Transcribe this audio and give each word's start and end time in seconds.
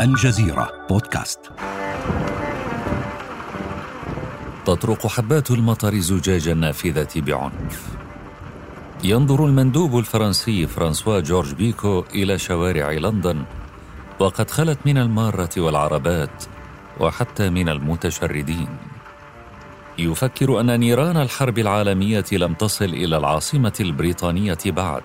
الجزيرة 0.00 0.72
بودكاست. 0.90 1.40
تطرق 4.66 5.06
حبات 5.06 5.50
المطر 5.50 5.98
زجاج 5.98 6.48
النافذة 6.48 7.08
بعنف. 7.16 7.88
ينظر 9.04 9.46
المندوب 9.46 9.98
الفرنسي 9.98 10.66
فرانسوا 10.66 11.20
جورج 11.20 11.54
بيكو 11.54 12.04
إلى 12.14 12.38
شوارع 12.38 12.90
لندن 12.90 13.44
وقد 14.18 14.50
خلت 14.50 14.78
من 14.86 14.98
المارة 14.98 15.50
والعربات 15.56 16.44
وحتى 17.00 17.50
من 17.50 17.68
المتشردين. 17.68 18.68
يفكر 19.98 20.60
أن 20.60 20.80
نيران 20.80 21.16
الحرب 21.16 21.58
العالمية 21.58 22.24
لم 22.32 22.54
تصل 22.54 22.84
إلى 22.84 23.16
العاصمة 23.16 23.74
البريطانية 23.80 24.58
بعد 24.66 25.02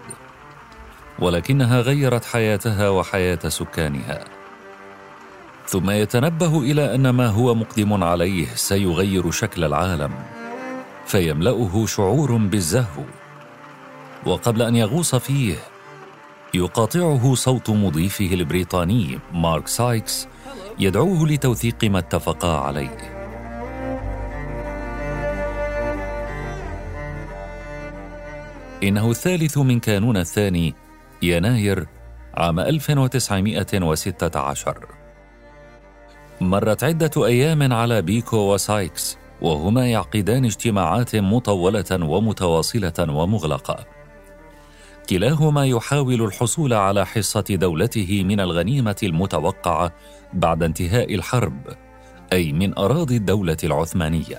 ولكنها 1.19 1.81
غيرت 1.81 2.25
حياتها 2.25 2.89
وحياة 2.89 3.49
سكانها. 3.49 4.42
ثم 5.67 5.89
يتنبه 5.89 6.59
إلى 6.59 6.95
أن 6.95 7.09
ما 7.09 7.27
هو 7.27 7.55
مقدم 7.55 8.03
عليه 8.03 8.47
سيغير 8.55 9.31
شكل 9.31 9.63
العالم 9.63 10.11
فيملأه 11.05 11.85
شعور 11.85 12.37
بالزهو. 12.37 13.03
وقبل 14.25 14.61
أن 14.61 14.75
يغوص 14.75 15.15
فيه 15.15 15.55
يقاطعه 16.53 17.35
صوت 17.35 17.69
مضيفه 17.69 18.33
البريطاني 18.33 19.19
مارك 19.33 19.67
سايكس 19.67 20.27
يدعوه 20.79 21.27
لتوثيق 21.27 21.83
ما 21.83 21.99
اتفقا 21.99 22.57
عليه. 22.57 22.97
إنه 28.83 29.11
الثالث 29.11 29.57
من 29.57 29.79
كانون 29.79 30.17
الثاني 30.17 30.73
يناير 31.21 31.87
عام 32.33 32.59
1916 32.59 35.02
مرت 36.49 36.83
عدة 36.83 37.25
أيام 37.25 37.73
على 37.73 38.01
بيكو 38.01 38.37
وسايكس 38.37 39.17
وهما 39.41 39.87
يعقدان 39.87 40.45
اجتماعات 40.45 41.15
مطولة 41.15 41.85
ومتواصلة 41.91 42.93
ومغلقة. 42.99 43.85
كلاهما 45.09 45.65
يحاول 45.65 46.21
الحصول 46.21 46.73
على 46.73 47.05
حصة 47.05 47.45
دولته 47.49 48.23
من 48.23 48.39
الغنيمة 48.39 48.95
المتوقعة 49.03 49.93
بعد 50.33 50.63
انتهاء 50.63 51.15
الحرب، 51.15 51.61
أي 52.33 52.53
من 52.53 52.77
أراضي 52.77 53.17
الدولة 53.17 53.57
العثمانية. 53.63 54.37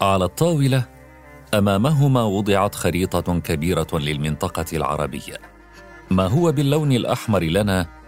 على 0.00 0.24
الطاولة 0.24 0.84
أمامهما 1.54 2.22
وضعت 2.22 2.74
خريطة 2.74 3.40
كبيرة 3.40 3.88
للمنطقة 3.92 4.66
العربية. 4.72 5.38
ما 6.10 6.26
هو 6.26 6.52
باللون 6.52 6.92
الأحمر 6.92 7.42
لنا 7.42 7.99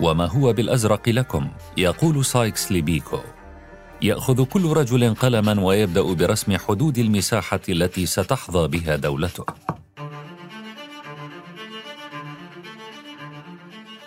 وما 0.00 0.26
هو 0.26 0.52
بالأزرق 0.52 1.08
لكم؟ 1.08 1.48
يقول 1.76 2.24
سايكس 2.24 2.72
لبيكو. 2.72 3.18
يأخذ 4.02 4.44
كل 4.44 4.72
رجل 4.72 5.14
قلما 5.14 5.60
ويبدأ 5.60 6.02
برسم 6.02 6.56
حدود 6.56 6.98
المساحة 6.98 7.60
التي 7.68 8.06
ستحظى 8.06 8.68
بها 8.68 8.96
دولته. 8.96 9.44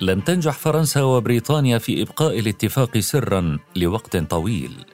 لم 0.01 0.19
تنجح 0.19 0.53
فرنسا 0.53 1.01
وبريطانيا 1.01 1.77
في 1.77 2.01
إبقاء 2.01 2.39
الاتفاق 2.39 2.97
سرا 2.97 3.57
لوقت 3.75 4.17
طويل. 4.17 4.85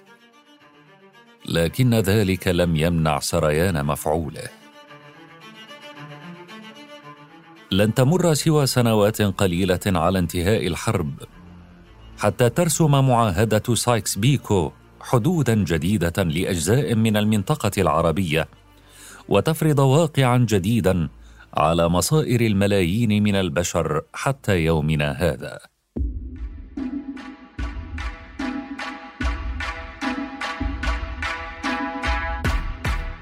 لكن 1.45 1.93
ذلك 1.93 2.47
لم 2.47 2.75
يمنع 2.75 3.19
سريان 3.19 3.85
مفعوله. 3.85 4.58
لن 7.71 7.93
تمر 7.93 8.33
سوى 8.33 8.65
سنوات 8.65 9.21
قليلة 9.21 9.79
على 9.85 10.19
انتهاء 10.19 10.67
الحرب. 10.67 11.13
حتى 12.19 12.49
ترسم 12.49 12.91
معاهدة 12.91 13.75
سايكس 13.75 14.17
بيكو 14.17 14.71
حدودا 15.01 15.55
جديدة 15.55 16.23
لأجزاء 16.23 16.95
من 16.95 17.17
المنطقة 17.17 17.71
العربية 17.77 18.47
وتفرض 19.27 19.79
واقعا 19.79 20.37
جديدا 20.37 21.09
على 21.53 21.89
مصائر 21.89 22.41
الملايين 22.41 23.23
من 23.23 23.35
البشر 23.35 24.01
حتى 24.13 24.65
يومنا 24.65 25.11
هذا. 25.11 25.59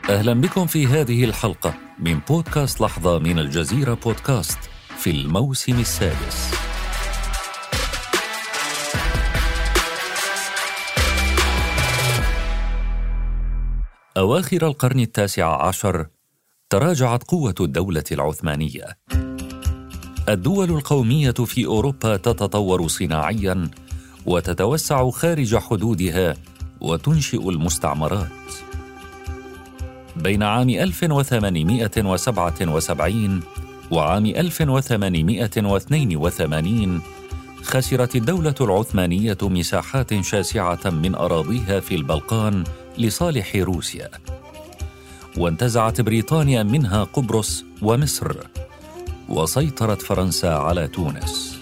أهلا 0.09 0.33
بكم 0.33 0.65
في 0.65 0.87
هذه 0.87 1.23
الحلقة. 1.23 1.86
من 1.99 2.19
بودكاست 2.19 2.81
لحظة 2.81 3.19
من 3.19 3.39
الجزيرة 3.39 3.93
بودكاست 3.93 4.57
في 4.97 5.11
الموسم 5.11 5.79
السادس. 5.79 6.51
أواخر 14.17 14.67
القرن 14.67 14.99
التاسع 14.99 15.67
عشر 15.67 16.07
تراجعت 16.69 17.23
قوة 17.23 17.55
الدولة 17.59 18.03
العثمانية. 18.11 18.97
الدول 20.29 20.69
القومية 20.69 21.31
في 21.31 21.65
أوروبا 21.65 22.17
تتطور 22.17 22.87
صناعياً 22.87 23.69
وتتوسع 24.25 25.09
خارج 25.09 25.55
حدودها 25.55 26.35
وتنشئ 26.81 27.49
المستعمرات. 27.49 28.66
بين 30.23 30.43
عام 30.43 30.69
1877 30.69 33.41
وعام 33.91 34.25
1882 34.25 37.01
خسرت 37.63 38.15
الدولة 38.15 38.55
العثمانية 38.61 39.37
مساحات 39.41 40.21
شاسعة 40.21 40.79
من 40.85 41.15
أراضيها 41.15 41.79
في 41.79 41.95
البلقان 41.95 42.63
لصالح 42.97 43.55
روسيا. 43.55 44.09
وانتزعت 45.37 46.01
بريطانيا 46.01 46.63
منها 46.63 47.03
قبرص 47.03 47.63
ومصر 47.81 48.35
وسيطرت 49.29 50.01
فرنسا 50.01 50.47
على 50.47 50.87
تونس. 50.87 51.56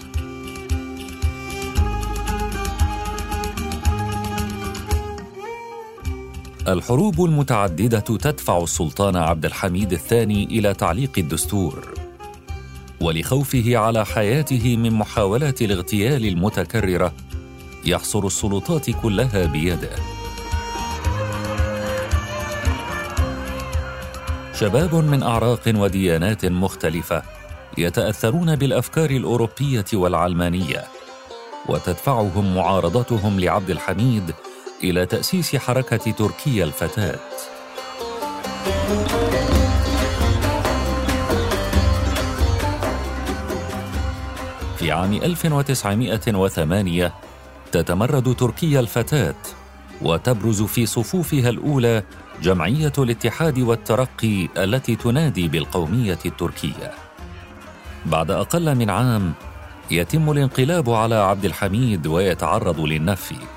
الحروب 6.68 7.24
المتعددة 7.24 8.00
تدفع 8.00 8.62
السلطان 8.62 9.16
عبد 9.16 9.44
الحميد 9.44 9.92
الثاني 9.92 10.44
إلى 10.44 10.74
تعليق 10.74 11.10
الدستور 11.18 11.94
ولخوفه 13.00 13.76
على 13.76 14.06
حياته 14.06 14.76
من 14.76 14.92
محاولات 14.92 15.62
الاغتيال 15.62 16.26
المتكررة 16.26 17.12
يحصر 17.84 18.26
السلطات 18.26 18.90
كلها 18.90 19.46
بيده. 19.46 19.90
شباب 24.52 24.94
من 24.94 25.22
أعراق 25.22 25.62
وديانات 25.66 26.46
مختلفة 26.46 27.22
يتأثرون 27.78 28.56
بالأفكار 28.56 29.10
الأوروبية 29.10 29.84
والعلمانية 29.94 30.84
وتدفعهم 31.68 32.54
معارضتهم 32.54 33.40
لعبد 33.40 33.70
الحميد 33.70 34.34
إلى 34.84 35.06
تأسيس 35.06 35.56
حركة 35.56 36.10
تركيا 36.10 36.64
الفتاة. 36.64 37.18
في 44.78 44.92
عام 44.92 45.12
1908 45.12 47.12
تتمرد 47.72 48.34
تركيا 48.34 48.80
الفتاة 48.80 49.34
وتبرز 50.02 50.62
في 50.62 50.86
صفوفها 50.86 51.48
الأولى 51.48 52.02
جمعية 52.42 52.92
الاتحاد 52.98 53.58
والترقي 53.58 54.48
التي 54.56 54.96
تنادي 54.96 55.48
بالقومية 55.48 56.18
التركية. 56.26 56.92
بعد 58.06 58.30
أقل 58.30 58.74
من 58.74 58.90
عام 58.90 59.32
يتم 59.90 60.30
الانقلاب 60.30 60.90
على 60.90 61.14
عبد 61.14 61.44
الحميد 61.44 62.06
ويتعرض 62.06 62.80
للنفي. 62.80 63.55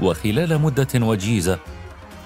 وخلال 0.00 0.60
مدة 0.60 1.06
وجيزة 1.06 1.58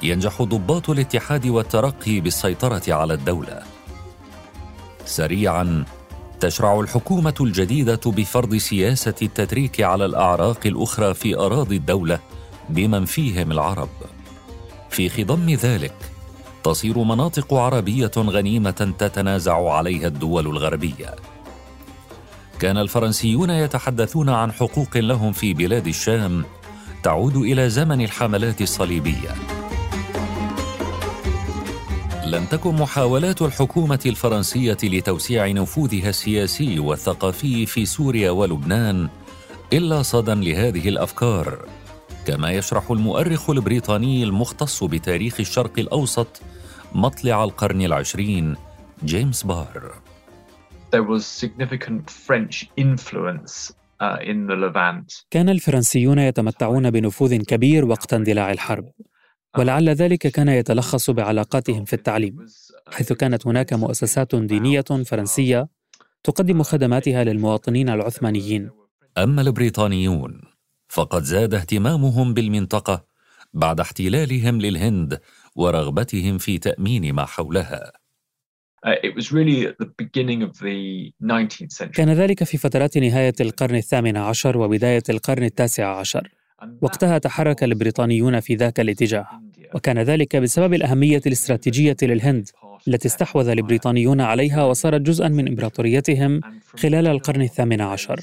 ينجح 0.02 0.42
ضباط 0.42 0.90
الاتحاد 0.90 1.46
والترقي 1.46 2.20
بالسيطرة 2.20 2.82
على 2.88 3.14
الدولة. 3.14 3.62
سريعا 5.04 5.84
تشرع 6.40 6.80
الحكومة 6.80 7.34
الجديدة 7.40 8.00
بفرض 8.06 8.56
سياسة 8.56 9.14
التتريك 9.22 9.80
على 9.80 10.04
الأعراق 10.04 10.66
الأخرى 10.66 11.14
في 11.14 11.36
أراضي 11.36 11.76
الدولة 11.76 12.18
بمن 12.68 13.04
فيهم 13.04 13.52
العرب. 13.52 13.88
في 14.90 15.08
خضم 15.08 15.50
ذلك 15.50 15.94
تصير 16.64 16.98
مناطق 16.98 17.54
عربية 17.54 18.10
غنيمة 18.16 18.94
تتنازع 18.98 19.70
عليها 19.70 20.06
الدول 20.06 20.46
الغربية. 20.46 21.14
كان 22.58 22.78
الفرنسيون 22.78 23.50
يتحدثون 23.50 24.28
عن 24.28 24.52
حقوق 24.52 24.96
لهم 24.96 25.32
في 25.32 25.54
بلاد 25.54 25.86
الشام 25.86 26.44
تعود 27.02 27.36
إلى 27.36 27.70
زمن 27.70 28.00
الحملات 28.00 28.62
الصليبية. 28.62 29.34
لم 32.26 32.44
تكن 32.44 32.74
محاولات 32.74 33.42
الحكومة 33.42 34.00
الفرنسية 34.06 34.76
لتوسيع 34.82 35.46
نفوذها 35.46 36.08
السياسي 36.08 36.78
والثقافي 36.78 37.66
في 37.66 37.86
سوريا 37.86 38.30
ولبنان 38.30 39.08
إلا 39.72 40.02
صدى 40.02 40.52
لهذه 40.52 40.88
الأفكار 40.88 41.58
كما 42.26 42.50
يشرح 42.50 42.90
المؤرخ 42.90 43.50
البريطاني 43.50 44.24
المختص 44.24 44.84
بتاريخ 44.84 45.40
الشرق 45.40 45.78
الأوسط 45.78 46.40
مطلع 46.92 47.44
القرن 47.44 47.82
العشرين 47.82 48.56
جيمس 49.04 49.42
بار. 49.42 49.94
There 50.90 51.02
was 51.02 51.26
significant 51.26 52.10
French 52.10 52.66
influence 52.76 53.72
uh, 54.00 54.18
in 54.22 54.46
the 54.50 54.56
Levant. 54.56 55.26
كان 55.30 55.48
الفرنسيون 55.48 56.18
يتمتعون 56.18 56.90
بنفوذ 56.90 57.36
كبير 57.36 57.84
وقت 57.84 58.14
اندلاع 58.14 58.52
الحرب 58.52 58.92
ولعل 59.58 59.88
ذلك 59.88 60.26
كان 60.26 60.48
يتلخص 60.48 61.10
بعلاقاتهم 61.10 61.84
في 61.84 61.92
التعليم 61.92 62.36
حيث 62.92 63.12
كانت 63.12 63.46
هناك 63.46 63.72
مؤسسات 63.72 64.34
دينية 64.34 64.84
فرنسية 65.06 65.68
تقدم 66.24 66.62
خدماتها 66.62 67.24
للمواطنين 67.24 67.88
العثمانيين. 67.88 68.70
أما 69.18 69.42
البريطانيون 69.42 70.40
فقد 70.88 71.22
زاد 71.22 71.54
اهتمامهم 71.54 72.34
بالمنطقة 72.34 73.04
بعد 73.54 73.80
احتلالهم 73.80 74.60
للهند 74.60 75.20
ورغبتهم 75.54 76.38
في 76.38 76.58
تأمين 76.58 77.12
ما 77.12 77.24
حولها. 77.24 77.92
كان 81.92 82.10
ذلك 82.10 82.44
في 82.44 82.58
فترات 82.58 82.98
نهاية 82.98 83.34
القرن 83.40 83.74
الثامن 83.74 84.16
عشر 84.16 84.58
وبداية 84.58 85.02
القرن 85.08 85.44
التاسع 85.44 85.98
عشر. 85.98 86.28
وقتها 86.82 87.18
تحرك 87.18 87.64
البريطانيون 87.64 88.40
في 88.40 88.54
ذاك 88.54 88.80
الاتجاه. 88.80 89.26
وكان 89.74 89.98
ذلك 89.98 90.36
بسبب 90.36 90.74
الأهمية 90.74 91.20
الاستراتيجية 91.26 91.96
للهند 92.02 92.48
التي 92.88 93.08
استحوذ 93.08 93.48
البريطانيون 93.48 94.20
عليها 94.20 94.64
وصارت 94.64 95.00
جزءا 95.00 95.28
من 95.28 95.48
إمبراطوريتهم 95.48 96.40
خلال 96.76 97.06
القرن 97.06 97.42
الثامن 97.42 97.80
عشر. 97.80 98.20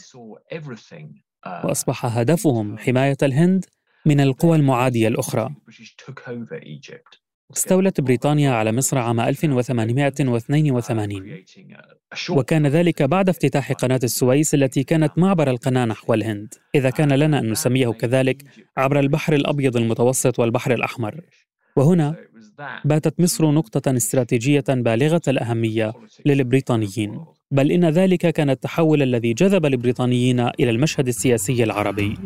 وأصبح 1.66 2.06
هدفهم 2.06 2.78
حماية 2.78 3.18
الهند 3.24 3.66
من 4.06 4.19
القوى 4.19 4.58
المعادية 4.58 5.08
الأخرى. 5.08 5.50
استولت 7.54 8.02
بريطانيا 8.02 8.52
على 8.52 8.72
مصر 8.72 8.98
عام 8.98 9.20
1882 9.20 11.44
وكان 12.30 12.68
ذلك 12.68 13.04
بعد 13.04 13.30
افتتاح 13.30 13.72
قناة 13.72 14.00
السويس 14.04 14.54
التي 14.54 14.84
كانت 14.84 15.18
معبر 15.18 15.50
القناة 15.50 15.86
نحو 15.86 16.14
الهند. 16.14 16.54
إذا 16.76 16.90
كان 16.90 17.14
لنا 17.14 17.40
أن 17.40 17.52
نسميه 17.52 17.88
كذلك 17.88 18.44
عبر 18.78 19.00
البحر 19.00 19.34
الأبيض 19.34 19.78
المتوسط 19.78 20.40
والبحر 20.40 20.74
الأحمر. 20.74 21.22
وهنا 21.76 22.16
باتت 22.86 23.20
مصر 23.20 23.52
نقطة 23.52 23.98
استراتيجية 23.98 24.64
بالغة 24.70 25.22
الأهمية 25.28 25.94
للبريطانيين. 26.26 27.26
بل 27.52 27.72
إن 27.72 27.90
ذلك 27.90 28.28
كان 28.28 28.50
التحول 28.50 29.02
الذي 29.02 29.34
جذب 29.34 29.66
البريطانيين 29.66 30.40
إلى 30.40 30.70
المشهد 30.70 31.08
السياسي 31.08 31.64
العربي. 31.64 32.18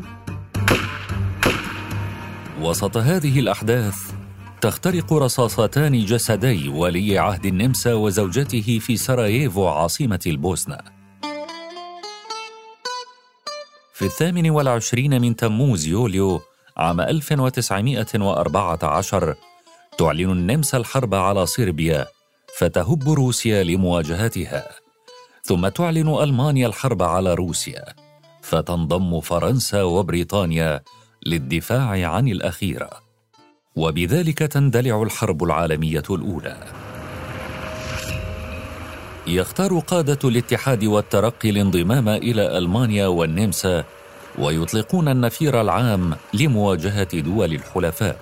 وسط 2.61 2.97
هذه 2.97 3.39
الأحداث 3.39 4.18
تخترق 4.61 5.13
رصاصتان 5.13 6.05
جسدي 6.05 6.69
ولي 6.69 7.17
عهد 7.17 7.45
النمسا 7.45 7.93
وزوجته 7.93 8.79
في 8.81 8.97
سراييفو 8.97 9.67
عاصمة 9.67 10.19
البوسنة. 10.27 10.77
في 13.93 14.05
الثامن 14.05 14.49
والعشرين 14.49 15.21
من 15.21 15.35
تموز 15.35 15.87
يوليو 15.87 16.41
عام 16.77 17.01
1914 17.01 19.35
تعلن 19.97 20.31
النمسا 20.31 20.77
الحرب 20.77 21.15
على 21.15 21.45
صربيا 21.45 22.07
فتهب 22.57 23.09
روسيا 23.09 23.63
لمواجهتها. 23.63 24.69
ثم 25.43 25.67
تعلن 25.67 26.07
ألمانيا 26.07 26.67
الحرب 26.67 27.03
على 27.03 27.33
روسيا 27.33 27.85
فتنضم 28.41 29.21
فرنسا 29.21 29.83
وبريطانيا 29.83 30.81
للدفاع 31.25 32.11
عن 32.11 32.27
الأخيرة. 32.27 33.08
وبذلك 33.79 34.37
تندلع 34.37 35.03
الحرب 35.03 35.43
العالمية 35.43 36.03
الأولى. 36.09 36.57
يختار 39.27 39.79
قادة 39.79 40.19
الاتحاد 40.23 40.83
والترقي 40.83 41.49
الانضمام 41.49 42.09
إلى 42.09 42.57
ألمانيا 42.57 43.07
والنمسا 43.07 43.83
ويطلقون 44.39 45.07
النفير 45.07 45.61
العام 45.61 46.15
لمواجهة 46.33 47.19
دول 47.19 47.53
الحلفاء. 47.53 48.17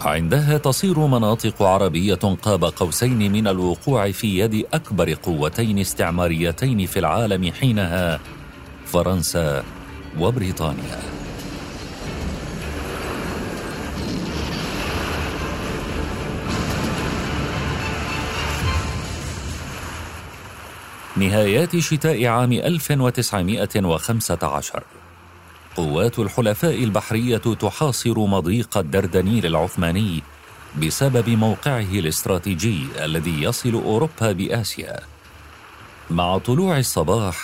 عندها 0.00 0.58
تصير 0.58 0.98
مناطق 0.98 1.62
عربية 1.62 2.14
قاب 2.14 2.64
قوسين 2.64 3.32
من 3.32 3.48
الوقوع 3.48 4.10
في 4.10 4.38
يد 4.38 4.66
أكبر 4.74 5.14
قوتين 5.14 5.78
استعماريتين 5.78 6.86
في 6.86 6.98
العالم 6.98 7.52
حينها 7.52 8.20
فرنسا 8.86 9.64
وبريطانيا. 10.20 10.98
نهايات 21.20 21.78
شتاء 21.78 22.26
عام 22.26 22.52
1915 22.52 24.82
قوات 25.76 26.18
الحلفاء 26.18 26.84
البحرية 26.84 27.38
تحاصر 27.38 28.18
مضيق 28.18 28.78
الدردنيل 28.78 29.46
العثماني 29.46 30.22
بسبب 30.82 31.28
موقعه 31.28 31.90
الاستراتيجي 31.92 32.86
الذي 33.04 33.42
يصل 33.42 33.74
أوروبا 33.74 34.32
بآسيا. 34.32 35.00
مع 36.10 36.38
طلوع 36.38 36.78
الصباح 36.78 37.36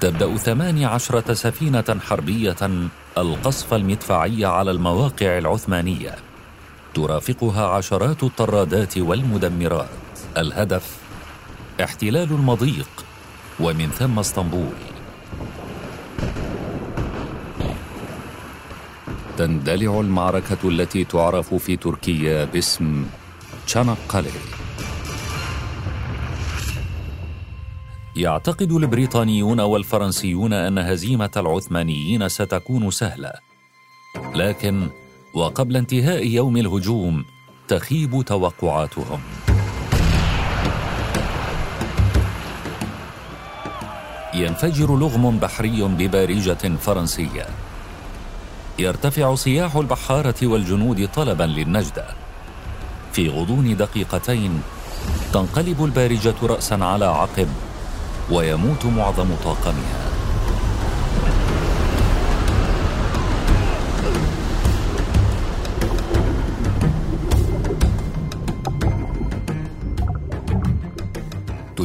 تبدأ 0.00 0.36
ثماني 0.36 0.84
عشرة 0.84 1.34
سفينة 1.34 1.98
حربية 2.00 2.56
القصف 3.18 3.74
المدفعي 3.74 4.44
على 4.44 4.70
المواقع 4.70 5.38
العثمانية. 5.38 6.14
ترافقها 6.94 7.66
عشرات 7.66 8.22
الطرادات 8.22 8.98
والمدمرات. 8.98 9.88
الهدف 10.36 11.03
احتلال 11.80 12.30
المضيق 12.32 13.04
ومن 13.60 13.90
ثم 13.90 14.18
اسطنبول. 14.18 14.74
تندلع 19.36 20.00
المعركة 20.00 20.68
التي 20.68 21.04
تعرف 21.04 21.54
في 21.54 21.76
تركيا 21.76 22.44
باسم 22.44 23.06
تشانقلي. 23.66 24.30
يعتقد 28.16 28.72
البريطانيون 28.72 29.60
والفرنسيون 29.60 30.52
أن 30.52 30.78
هزيمة 30.78 31.30
العثمانيين 31.36 32.28
ستكون 32.28 32.90
سهلة 32.90 33.32
لكن 34.34 34.88
وقبل 35.34 35.76
انتهاء 35.76 36.26
يوم 36.26 36.56
الهجوم 36.56 37.24
تخيب 37.68 38.22
توقعاتهم. 38.26 39.20
ينفجر 44.34 44.96
لغم 44.96 45.38
بحري 45.38 45.82
ببارجة 45.82 46.76
فرنسية. 46.80 47.46
يرتفع 48.78 49.34
صياح 49.34 49.76
البحارة 49.76 50.34
والجنود 50.42 51.08
طلبا 51.14 51.44
للنجدة. 51.44 52.06
في 53.12 53.28
غضون 53.28 53.76
دقيقتين 53.76 54.62
تنقلب 55.32 55.84
البارجة 55.84 56.34
رأسا 56.42 56.74
على 56.74 57.04
عقب 57.04 57.48
ويموت 58.30 58.86
معظم 58.86 59.28
طاقمها. 59.44 60.13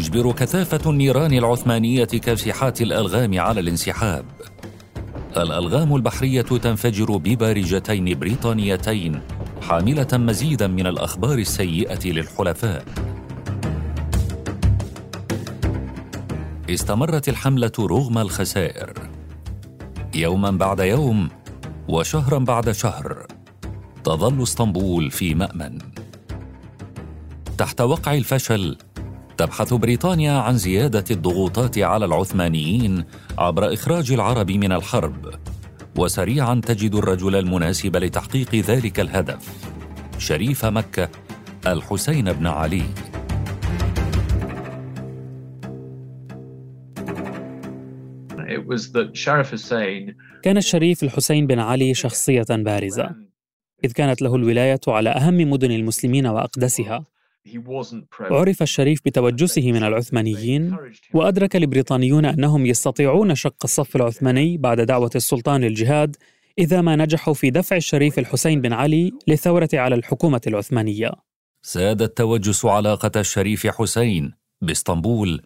تجبر 0.10 0.32
كثافة 0.32 0.90
النيران 0.90 1.34
العثمانية 1.34 2.06
كاسحات 2.06 2.82
الألغام 2.82 3.40
على 3.40 3.60
الانسحاب. 3.60 4.26
الألغام 5.38 5.96
البحرية 5.96 6.42
تنفجر 6.42 7.18
ببارجتين 7.18 8.20
بريطانيتين 8.20 9.22
حاملة 9.62 10.08
مزيدا 10.14 10.68
من 10.68 10.88
الأخبار 10.88 11.38
السيئة 11.38 12.08
للحلفاء. 12.08 12.86
استمرت 16.70 17.30
الحملة 17.30 17.72
رغم 17.80 18.18
الخسائر. 18.18 18.94
يوما 20.16 20.52
بعد 20.52 20.80
يوم 20.80 21.30
وشهرا 21.88 22.40
بعد 22.40 22.72
شهر 22.72 23.28
تظل 24.04 24.44
اسطنبول 24.44 25.12
في 25.12 25.36
مأمن. 25.36 25.78
تحت 27.58 27.82
وقع 27.82 28.14
الفشل 28.14 28.78
تبحث 29.40 29.74
بريطانيا 29.74 30.32
عن 30.32 30.58
زيادة 30.58 31.04
الضغوطات 31.12 31.78
على 31.78 32.06
العثمانيين 32.06 33.04
عبر 33.38 33.74
إخراج 33.74 34.12
العرب 34.12 34.52
من 34.52 34.72
الحرب 34.72 35.30
وسريعا 35.98 36.62
تجد 36.66 36.96
الرجل 36.96 37.36
المناسب 37.36 37.96
لتحقيق 37.96 38.56
ذلك 38.56 39.00
الهدف 39.00 39.66
شريف 40.18 40.66
مكة 40.66 41.10
الحسين 41.68 42.34
بن 42.34 42.48
علي. 42.48 42.84
كان 50.44 50.58
الشريف 50.58 51.04
الحسين 51.04 51.48
بن 51.48 51.60
علي 51.60 51.94
شخصية 51.94 52.46
بارزة 52.50 53.16
إذ 53.84 53.92
كانت 53.92 54.22
له 54.22 54.36
الولاية 54.36 54.82
على 54.88 55.10
أهم 55.10 55.38
مدن 55.38 55.72
المسلمين 55.72 56.28
وأقدسها. 56.28 57.06
عرف 58.20 58.62
الشريف 58.62 59.00
بتوجسه 59.06 59.72
من 59.72 59.84
العثمانيين 59.84 60.78
وأدرك 61.14 61.56
البريطانيون 61.56 62.26
أنهم 62.26 62.66
يستطيعون 62.66 63.36
شق 63.36 63.56
الصف 63.64 63.96
العثماني 63.96 64.58
بعد 64.58 64.82
دعوة 64.82 65.12
السلطان 65.16 65.62
للجهاد 65.62 66.16
إذا 66.60 66.82
ما 66.82 66.96
نجحوا 66.96 67.34
في 67.34 67.50
دفع 67.50 67.76
الشريف 67.76 68.20
الحسين 68.20 68.62
بن 68.62 68.74
علي 68.74 69.12
للثورة 69.28 69.70
على 69.74 69.96
الحكومة 69.96 70.42
العثمانية. 70.48 71.12
ساد 71.62 72.02
التوجس 72.02 72.66
علاقة 72.66 73.20
الشريف 73.20 73.68
حسين 73.68 74.34
بإسطنبول 74.62 75.42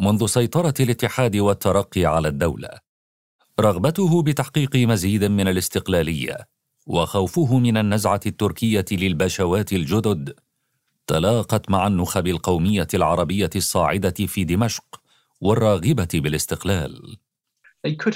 منذ 0.00 0.26
سيطرة 0.26 0.74
الاتحاد 0.80 1.36
والترقي 1.36 2.04
على 2.04 2.28
الدولة. 2.28 2.68
رغبته 3.60 4.22
بتحقيق 4.22 4.76
مزيد 4.76 5.24
من 5.24 5.48
الاستقلالية 5.48 6.36
وخوفه 6.86 7.58
من 7.58 7.76
النزعة 7.76 8.20
التركية 8.26 8.84
للبشوات 8.92 9.72
الجدد 9.72 10.34
تلاقت 11.08 11.70
مع 11.70 11.86
النخب 11.86 12.26
القومية 12.26 12.86
العربية 12.94 13.50
الصاعدة 13.56 14.14
في 14.26 14.44
دمشق 14.44 14.84
والراغبة 15.40 16.08
بالاستقلال. 16.14 17.16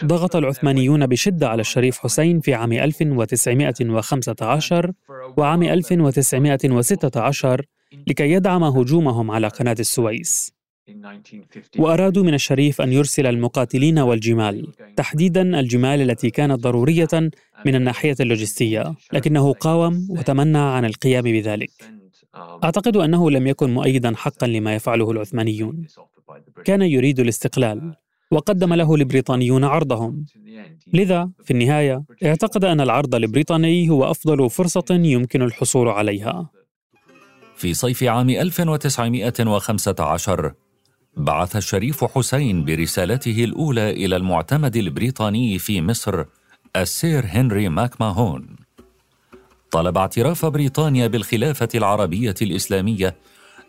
ضغط 0.04 0.36
العثمانيون 0.36 1.06
بشدة 1.06 1.48
على 1.48 1.60
الشريف 1.60 1.98
حسين 1.98 2.40
في 2.40 2.54
عام 2.54 2.72
1915 2.72 4.92
وعام 5.36 5.62
1916 5.62 7.66
لكي 8.06 8.30
يدعم 8.32 8.64
هجومهم 8.64 9.30
على 9.30 9.48
قناة 9.48 9.76
السويس. 9.80 10.52
وأرادوا 11.78 12.22
من 12.24 12.34
الشريف 12.34 12.80
أن 12.80 12.92
يرسل 12.92 13.26
المقاتلين 13.26 13.98
والجمال 13.98 14.72
تحديدا 14.96 15.60
الجمال 15.60 16.10
التي 16.10 16.30
كانت 16.30 16.60
ضرورية 16.60 17.08
من 17.66 17.74
الناحية 17.74 18.16
اللوجستية 18.20 18.94
لكنه 19.12 19.52
قاوم 19.52 20.06
وتمنع 20.10 20.72
عن 20.72 20.84
القيام 20.84 21.22
بذلك. 21.24 22.01
أعتقد 22.36 22.96
أنه 22.96 23.30
لم 23.30 23.46
يكن 23.46 23.74
مؤيدا 23.74 24.16
حقا 24.16 24.46
لما 24.46 24.74
يفعله 24.74 25.10
العثمانيون. 25.10 25.86
كان 26.64 26.82
يريد 26.82 27.20
الاستقلال 27.20 27.94
وقدم 28.30 28.74
له 28.74 28.94
البريطانيون 28.94 29.64
عرضهم. 29.64 30.24
لذا 30.92 31.30
في 31.44 31.50
النهاية 31.50 32.04
اعتقد 32.24 32.64
أن 32.64 32.80
العرض 32.80 33.14
البريطاني 33.14 33.90
هو 33.90 34.10
أفضل 34.10 34.50
فرصة 34.50 34.84
يمكن 34.90 35.42
الحصول 35.42 35.88
عليها. 35.88 36.50
في 37.56 37.74
صيف 37.74 38.02
عام 38.02 38.30
1915 38.30 40.52
بعث 41.16 41.56
الشريف 41.56 42.04
حسين 42.04 42.64
برسالته 42.64 43.44
الأولى 43.44 43.90
إلى 43.90 44.16
المعتمد 44.16 44.76
البريطاني 44.76 45.58
في 45.58 45.82
مصر 45.82 46.24
السير 46.76 47.24
هنري 47.26 47.68
ماكماهون. 47.68 48.56
طلب 49.72 49.98
اعتراف 49.98 50.46
بريطانيا 50.46 51.06
بالخلافة 51.06 51.68
العربية 51.74 52.34
الإسلامية 52.42 53.16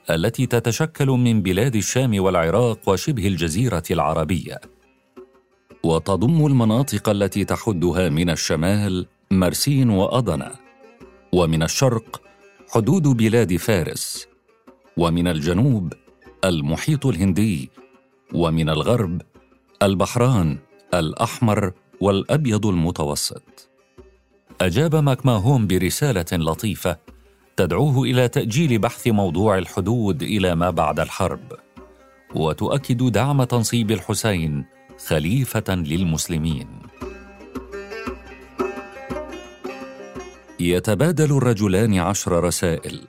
التي 0.09 0.45
تتشكل 0.45 1.07
من 1.07 1.41
بلاد 1.41 1.75
الشام 1.75 2.23
والعراق 2.23 2.89
وشبه 2.89 3.27
الجزيرة 3.27 3.83
العربية. 3.91 4.61
وتضم 5.83 6.45
المناطق 6.45 7.09
التي 7.09 7.45
تحدها 7.45 8.09
من 8.09 8.29
الشمال 8.29 9.05
مرسين 9.31 9.89
وأضنة 9.89 10.51
ومن 11.33 11.63
الشرق 11.63 12.21
حدود 12.69 13.03
بلاد 13.03 13.55
فارس 13.55 14.27
ومن 14.97 15.27
الجنوب 15.27 15.93
المحيط 16.45 17.05
الهندي 17.05 17.69
ومن 18.33 18.69
الغرب 18.69 19.21
البحران 19.83 20.57
الأحمر 20.93 21.71
والأبيض 22.01 22.65
المتوسط. 22.65 23.72
أجاب 24.61 24.95
ماكماهون 24.95 25.67
برسالة 25.67 26.25
لطيفة 26.31 26.97
تدعوه 27.57 28.03
إلى 28.03 28.27
تأجيل 28.27 28.79
بحث 28.79 29.07
موضوع 29.07 29.57
الحدود 29.57 30.23
إلى 30.23 30.55
ما 30.55 30.69
بعد 30.69 30.99
الحرب 30.99 31.53
وتؤكد 32.35 33.11
دعم 33.11 33.43
تنصيب 33.43 33.91
الحسين 33.91 34.65
خليفة 35.07 35.75
للمسلمين. 35.75 36.67
يتبادل 40.59 41.37
الرجلان 41.37 41.99
عشر 41.99 42.43
رسائل. 42.43 43.01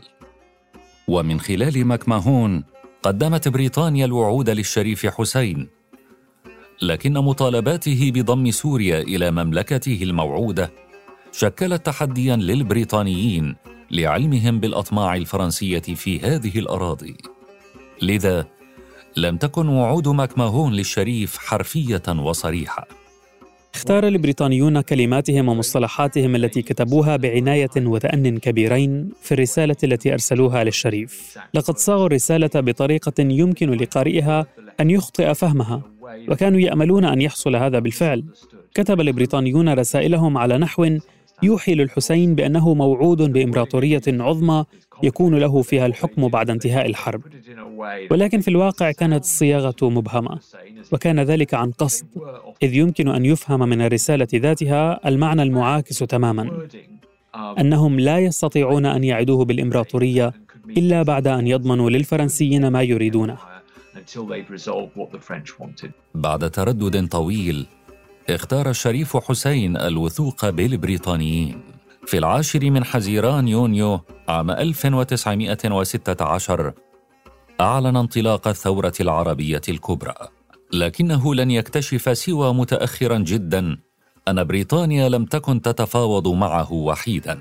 ومن 1.08 1.40
خلال 1.40 1.84
ماكماهون 1.84 2.64
قدمت 3.02 3.48
بريطانيا 3.48 4.04
الوعود 4.04 4.50
للشريف 4.50 5.06
حسين 5.06 5.68
لكن 6.82 7.12
مطالباته 7.12 8.12
بضم 8.14 8.50
سوريا 8.50 9.00
إلى 9.00 9.30
مملكته 9.30 9.98
الموعودة 10.02 10.83
شكلت 11.36 11.86
تحديا 11.86 12.36
للبريطانيين 12.36 13.56
لعلمهم 13.90 14.60
بالأطماع 14.60 15.16
الفرنسية 15.16 15.80
في 15.80 16.20
هذه 16.20 16.58
الأراضي. 16.58 17.16
لذا 18.02 18.46
لم 19.16 19.36
تكن 19.36 19.68
وعود 19.68 20.08
ماكماهون 20.08 20.72
للشريف 20.72 21.38
حرفية 21.38 22.02
وصريحة. 22.08 22.88
اختار 23.74 24.08
البريطانيون 24.08 24.80
كلماتهم 24.80 25.48
ومصطلحاتهم 25.48 26.36
التي 26.36 26.62
كتبوها 26.62 27.16
بعناية 27.16 27.70
وتأن 27.76 28.38
كبيرين 28.38 29.08
في 29.22 29.32
الرسالة 29.32 29.76
التي 29.84 30.12
أرسلوها 30.12 30.64
للشريف. 30.64 31.38
لقد 31.54 31.78
صاغوا 31.78 32.06
الرسالة 32.06 32.50
بطريقة 32.54 33.12
يمكن 33.18 33.70
لقارئها 33.70 34.46
أن 34.80 34.90
يخطئ 34.90 35.34
فهمها 35.34 35.82
وكانوا 36.28 36.60
يأملون 36.60 37.04
أن 37.04 37.20
يحصل 37.20 37.56
هذا 37.56 37.78
بالفعل. 37.78 38.24
كتب 38.74 39.00
البريطانيون 39.00 39.68
رسائلهم 39.68 40.38
على 40.38 40.58
نحو 40.58 40.98
يوحي 41.42 41.74
للحسين 41.74 42.34
بأنه 42.34 42.74
موعود 42.74 43.22
بإمبراطورية 43.32 44.02
عظمى 44.08 44.64
يكون 45.02 45.34
له 45.34 45.62
فيها 45.62 45.86
الحكم 45.86 46.28
بعد 46.28 46.50
انتهاء 46.50 46.86
الحرب. 46.86 47.20
ولكن 48.10 48.40
في 48.40 48.48
الواقع 48.48 48.92
كانت 48.92 49.24
الصياغه 49.24 49.76
مبهمة 49.82 50.38
وكان 50.92 51.20
ذلك 51.20 51.54
عن 51.54 51.70
قصد 51.70 52.06
إذ 52.62 52.74
يمكن 52.74 53.08
أن 53.08 53.24
يفهم 53.24 53.60
من 53.68 53.80
الرسالة 53.82 54.28
ذاتها 54.34 55.08
المعنى 55.08 55.42
المعاكس 55.42 55.98
تماما 55.98 56.68
أنهم 57.60 58.00
لا 58.00 58.18
يستطيعون 58.18 58.86
أن 58.86 59.04
يعدوه 59.04 59.44
بالإمبراطورية 59.44 60.32
إلا 60.76 61.02
بعد 61.02 61.26
أن 61.26 61.46
يضمنوا 61.46 61.90
للفرنسيين 61.90 62.68
ما 62.68 62.82
يريدونه. 62.82 63.36
بعد 66.14 66.50
تردد 66.50 67.08
طويل 67.08 67.66
اختار 68.30 68.70
الشريف 68.70 69.16
حسين 69.16 69.76
الوثوق 69.76 70.50
بالبريطانيين. 70.50 71.60
في 72.06 72.18
العاشر 72.18 72.70
من 72.70 72.84
حزيران 72.84 73.48
يونيو 73.48 74.00
عام 74.28 74.50
1916 74.50 76.72
أعلن 77.60 77.96
انطلاق 77.96 78.48
الثورة 78.48 78.92
العربية 79.00 79.60
الكبرى. 79.68 80.14
لكنه 80.72 81.34
لن 81.34 81.50
يكتشف 81.50 82.18
سوى 82.18 82.54
متأخرا 82.54 83.18
جدا 83.18 83.78
أن 84.28 84.44
بريطانيا 84.44 85.08
لم 85.08 85.24
تكن 85.24 85.62
تتفاوض 85.62 86.28
معه 86.28 86.72
وحيدا. 86.72 87.38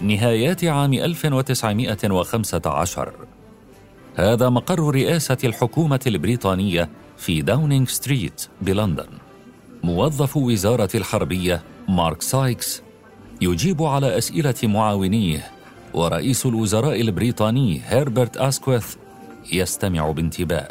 نهايات 0.00 0.64
عام 0.64 0.92
1915 0.92 3.12
هذا 4.14 4.48
مقر 4.48 4.94
رئاسة 4.94 5.38
الحكومة 5.44 6.00
البريطانية 6.06 6.88
في 7.16 7.42
داونينغ 7.42 7.86
ستريت 7.86 8.46
بلندن. 8.62 9.06
موظف 9.82 10.36
وزارة 10.36 10.88
الحربية 10.94 11.62
مارك 11.88 12.22
سايكس 12.22 12.82
يجيب 13.40 13.82
على 13.82 14.18
أسئلة 14.18 14.54
معاونيه 14.62 15.50
ورئيس 15.94 16.46
الوزراء 16.46 17.00
البريطاني 17.00 17.80
هيربرت 17.86 18.36
أسكويث 18.36 18.94
يستمع 19.52 20.10
بانتباه. 20.10 20.68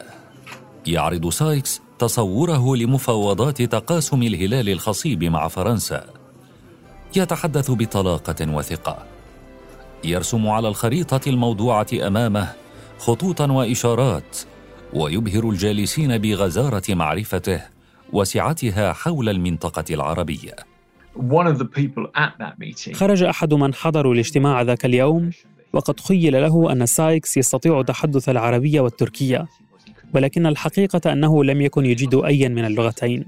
يعرض 0.88 1.30
سايكس 1.30 1.82
تصوره 2.00 2.76
لمفاوضات 2.76 3.62
تقاسم 3.62 4.24
الهلال 4.24 4.70
الخصيب 4.70 5.24
مع 5.24 5.48
فرنسا. 5.48 6.06
يتحدث 7.16 7.72
بطلاقة 7.72 8.54
وثقة. 8.54 8.98
يرسم 10.04 10.48
على 10.48 10.68
الخريطة 10.68 11.30
الموضوعة 11.30 11.88
أمامه 11.94 12.54
خطوطا 13.02 13.52
وإشارات 13.52 14.38
ويبهر 14.94 15.50
الجالسين 15.50 16.18
بغزارة 16.18 16.84
معرفته 16.90 17.62
وسعتها 18.14 18.94
حول 18.94 19.30
المنطقة 19.30 19.84
العربية. 19.94 20.56
خرج 22.94 23.24
أحد 23.24 23.54
من 23.54 23.74
حضروا 23.74 24.14
الاجتماع 24.14 24.62
ذاك 24.62 24.86
اليوم 24.86 25.30
وقد 25.74 26.00
خيل 26.00 26.42
له 26.42 26.72
أن 26.72 26.86
سايكس 26.86 27.38
يستطيع 27.38 27.82
تحدث 27.82 28.30
العربية 28.30 28.82
والتركية 28.82 29.48
ولكن 30.16 30.46
الحقيقة 30.46 31.12
أنه 31.12 31.44
لم 31.44 31.62
يكن 31.62 31.86
يجيد 31.86 32.16
ايا 32.16 32.50
من 32.50 32.66
اللغتين. 32.66 33.26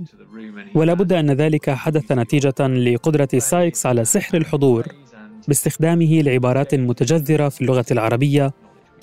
ولا 0.75 0.93
بد 0.93 1.13
أن 1.13 1.31
ذلك 1.31 1.69
حدث 1.69 2.11
نتيجة 2.11 2.67
لقدرة 2.67 3.29
سايكس 3.37 3.85
على 3.85 4.05
سحر 4.05 4.37
الحضور 4.37 4.87
باستخدامه 5.47 6.21
لعبارات 6.21 6.75
متجذرة 6.75 7.49
في 7.49 7.61
اللغة 7.61 7.85
العربية 7.91 8.53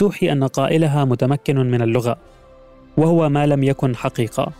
توحي 0.01 0.33
أن 0.33 0.45
قائلها 0.45 1.05
متمكن 1.05 1.57
من 1.57 1.83
اللغة 1.83 2.17
وهو 2.97 3.29
ما 3.29 3.47
لم 3.47 3.63
يكن 3.63 3.97
حقيقة. 3.97 4.53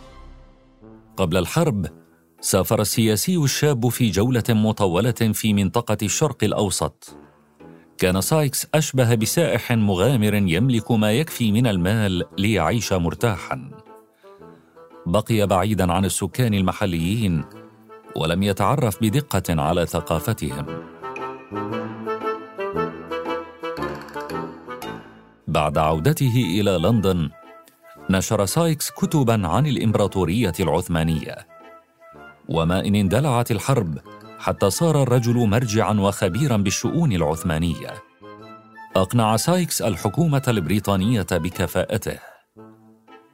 قبل 1.17 1.37
الحرب 1.37 1.87
سافر 2.41 2.81
السياسي 2.81 3.37
الشاب 3.37 3.89
في 3.89 4.09
جولة 4.09 4.43
مطولة 4.49 5.11
في 5.11 5.53
منطقة 5.53 5.97
الشرق 6.03 6.43
الأوسط. 6.43 7.17
كان 7.97 8.21
سايكس 8.21 8.67
أشبه 8.75 9.15
بسائح 9.15 9.71
مغامر 9.71 10.33
يملك 10.33 10.91
ما 10.91 11.11
يكفي 11.11 11.51
من 11.51 11.67
المال 11.67 12.23
ليعيش 12.37 12.93
مرتاحا. 12.93 13.71
بقي 15.05 15.47
بعيدا 15.47 15.93
عن 15.93 16.05
السكان 16.05 16.53
المحليين 16.53 17.43
ولم 18.15 18.43
يتعرف 18.43 18.97
بدقة 19.01 19.61
على 19.61 19.85
ثقافتهم. 19.85 20.65
بعد 25.51 25.77
عودته 25.77 26.35
إلى 26.35 26.77
لندن 26.77 27.29
نشر 28.09 28.45
سايكس 28.45 28.91
كتبا 28.91 29.47
عن 29.47 29.67
الإمبراطورية 29.67 30.53
العثمانية. 30.59 31.37
وما 32.49 32.85
ان 32.85 32.95
اندلعت 32.95 33.51
الحرب 33.51 33.97
حتى 34.39 34.69
صار 34.69 35.03
الرجل 35.03 35.35
مرجعا 35.35 35.93
وخبيرا 35.93 36.57
بالشؤون 36.57 37.11
العثمانية. 37.11 37.93
أقنع 38.95 39.37
سايكس 39.37 39.81
الحكومة 39.81 40.41
البريطانية 40.47 41.27
بكفاءته. 41.31 42.19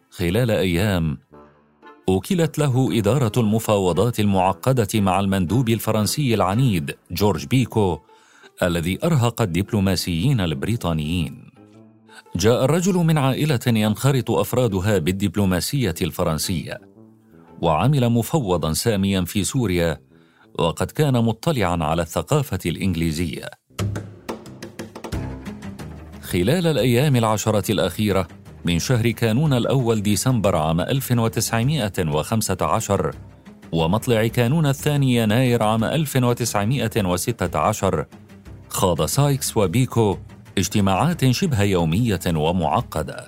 خلال 0.09 0.51
أيام 0.51 1.17
أوكلت 2.09 2.59
له 2.59 2.99
إدارة 2.99 3.31
المفاوضات 3.37 4.19
المعقدة 4.19 4.87
مع 4.95 5.19
المندوب 5.19 5.69
الفرنسي 5.69 6.33
العنيد 6.33 6.95
جورج 7.11 7.45
بيكو 7.45 7.99
الذي 8.63 8.99
أرهق 9.03 9.41
الدبلوماسيين 9.41 10.41
البريطانيين. 10.41 11.46
جاء 12.35 12.65
الرجل 12.65 12.93
من 12.93 13.17
عائلة 13.17 13.59
ينخرط 13.67 14.31
أفرادها 14.31 14.97
بالدبلوماسية 14.97 15.95
الفرنسية 16.01 16.81
وعمل 17.61 18.09
مفوضا 18.09 18.73
ساميا 18.73 19.21
في 19.21 19.43
سوريا 19.43 20.01
وقد 20.59 20.91
كان 20.91 21.13
مطلعا 21.13 21.83
على 21.83 22.01
الثقافة 22.01 22.59
الإنجليزية. 22.65 23.45
خلال 26.21 26.67
الأيام 26.67 27.15
العشرة 27.15 27.71
الأخيرة 27.71 28.27
من 28.65 28.79
شهر 28.79 29.11
كانون 29.11 29.53
الأول 29.53 30.01
ديسمبر 30.01 30.55
عام 30.55 30.81
1915 30.81 33.15
ومطلع 33.71 34.27
كانون 34.27 34.65
الثاني 34.65 35.15
يناير 35.15 35.63
عام 35.63 35.83
1916 35.83 38.05
خاض 38.69 39.05
سايكس 39.05 39.57
وبيكو 39.57 40.17
اجتماعات 40.57 41.31
شبه 41.31 41.61
يومية 41.61 42.19
ومعقدة. 42.27 43.27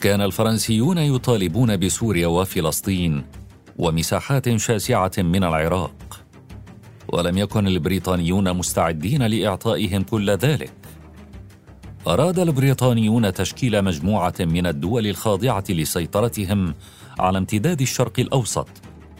كان 0.00 0.20
الفرنسيون 0.20 0.98
يطالبون 0.98 1.76
بسوريا 1.76 2.26
وفلسطين 2.26 3.24
ومساحات 3.78 4.56
شاسعة 4.56 5.12
من 5.18 5.44
العراق. 5.44 6.20
ولم 7.08 7.38
يكن 7.38 7.66
البريطانيون 7.66 8.56
مستعدين 8.56 9.22
لإعطائهم 9.22 10.02
كل 10.02 10.30
ذلك. 10.30 10.72
أراد 12.06 12.38
البريطانيون 12.38 13.32
تشكيل 13.32 13.82
مجموعة 13.84 14.34
من 14.40 14.66
الدول 14.66 15.06
الخاضعة 15.06 15.64
لسيطرتهم 15.70 16.74
على 17.18 17.38
امتداد 17.38 17.80
الشرق 17.80 18.20
الأوسط 18.20 18.68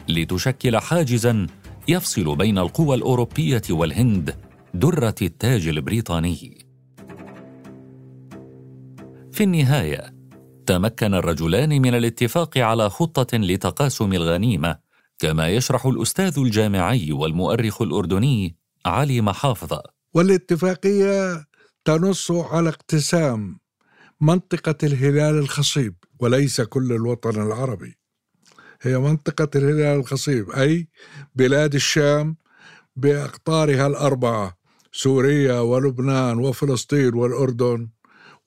لتشكل 0.09 0.77
حاجزا 0.77 1.47
يفصل 1.87 2.35
بين 2.35 2.57
القوى 2.57 2.95
الأوروبية 2.95 3.61
والهند 3.69 4.35
درة 4.73 5.15
التاج 5.21 5.67
البريطاني. 5.67 6.68
في 9.39 9.45
النهاية 9.45 10.15
تمكن 10.65 11.13
الرجلان 11.13 11.69
من 11.81 11.95
الاتفاق 11.95 12.57
على 12.57 12.89
خطة 12.89 13.37
لتقاسم 13.37 14.13
الغنيمة 14.13 14.79
كما 15.19 15.49
يشرح 15.49 15.85
الأستاذ 15.85 16.39
الجامعي 16.39 17.11
والمؤرخ 17.11 17.81
الأردني 17.81 18.55
علي 18.85 19.21
محافظة. 19.21 19.83
والاتفاقية 20.13 21.45
تنص 21.85 22.31
على 22.31 22.69
اقتسام 22.69 23.59
منطقة 24.21 24.75
الهلال 24.83 25.39
الخصيب 25.39 25.95
وليس 26.19 26.61
كل 26.61 26.91
الوطن 26.91 27.41
العربي. 27.41 27.97
هي 28.81 28.97
منطقة 28.97 29.49
الهلال 29.55 29.99
الخصيب 29.99 30.49
أي 30.49 30.87
بلاد 31.35 31.75
الشام 31.75 32.35
بأقطارها 32.95 33.87
الأربعة 33.87 34.57
سوريا 34.91 35.59
ولبنان 35.59 36.39
وفلسطين 36.39 37.13
والأردن 37.13 37.89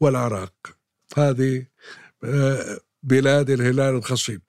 والعراق. 0.00 0.81
هذه 1.18 1.66
آه، 2.24 2.78
بلاد 3.02 3.50
الهلال 3.50 3.94
الخصيب. 3.94 4.40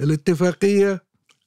الاتفاقية 0.00 1.04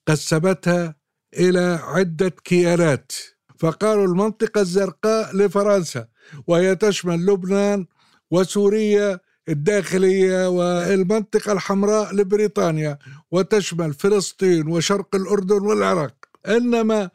قسمتها 0.07 0.95
إلى 1.37 1.79
عدة 1.83 2.29
كيانات. 2.29 3.11
فقالوا 3.59 4.05
المنطقة 4.05 4.61
الزرقاء 4.61 5.35
لفرنسا 5.35 6.07
وهي 6.47 6.75
تشمل 6.75 7.25
لبنان 7.25 7.85
وسوريا 8.31 9.19
الداخلية 9.49 10.49
والمنطقة 10.49 11.51
الحمراء 11.51 12.15
لبريطانيا 12.15 12.97
وتشمل 13.31 13.93
فلسطين 13.93 14.67
وشرق 14.67 15.15
الأردن 15.15 15.61
والعراق. 15.61 16.15
إنما 16.47 17.09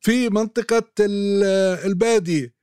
في 0.00 0.28
منطقة 0.28 0.84
البادية 1.00 2.54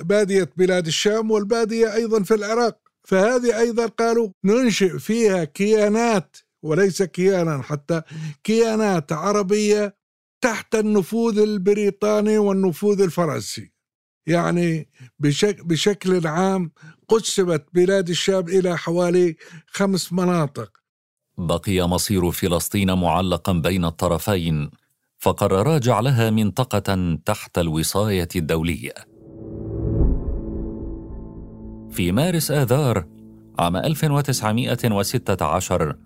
بادية 0.00 0.50
بلاد 0.56 0.86
الشام 0.86 1.30
والبادية 1.30 1.94
أيضا 1.94 2.22
في 2.22 2.34
العراق. 2.34 2.78
فهذه 3.04 3.58
أيضا 3.58 3.86
قالوا 3.86 4.28
ننشئ 4.44 4.98
فيها 4.98 5.44
كيانات 5.44 6.36
وليس 6.62 7.02
كيانا 7.02 7.62
حتى 7.62 8.02
كيانات 8.44 9.12
عربية 9.12 9.96
تحت 10.40 10.74
النفوذ 10.74 11.38
البريطاني 11.38 12.38
والنفوذ 12.38 13.00
الفرنسي. 13.00 13.72
يعني 14.26 14.88
بشك 15.18 15.66
بشكل 15.66 16.26
عام 16.26 16.72
قسمت 17.08 17.66
بلاد 17.72 18.08
الشام 18.08 18.48
إلى 18.48 18.78
حوالي 18.78 19.36
خمس 19.66 20.12
مناطق. 20.12 20.70
بقي 21.38 21.88
مصير 21.88 22.30
فلسطين 22.30 22.92
معلقا 22.92 23.52
بين 23.52 23.84
الطرفين 23.84 24.70
فقررا 25.18 25.78
جعلها 25.78 26.30
منطقة 26.30 27.18
تحت 27.24 27.58
الوصاية 27.58 28.28
الدولية. 28.36 29.13
في 31.94 32.12
مارس 32.12 32.50
آذار 32.50 33.06
عام 33.58 33.76
1916 33.76 35.96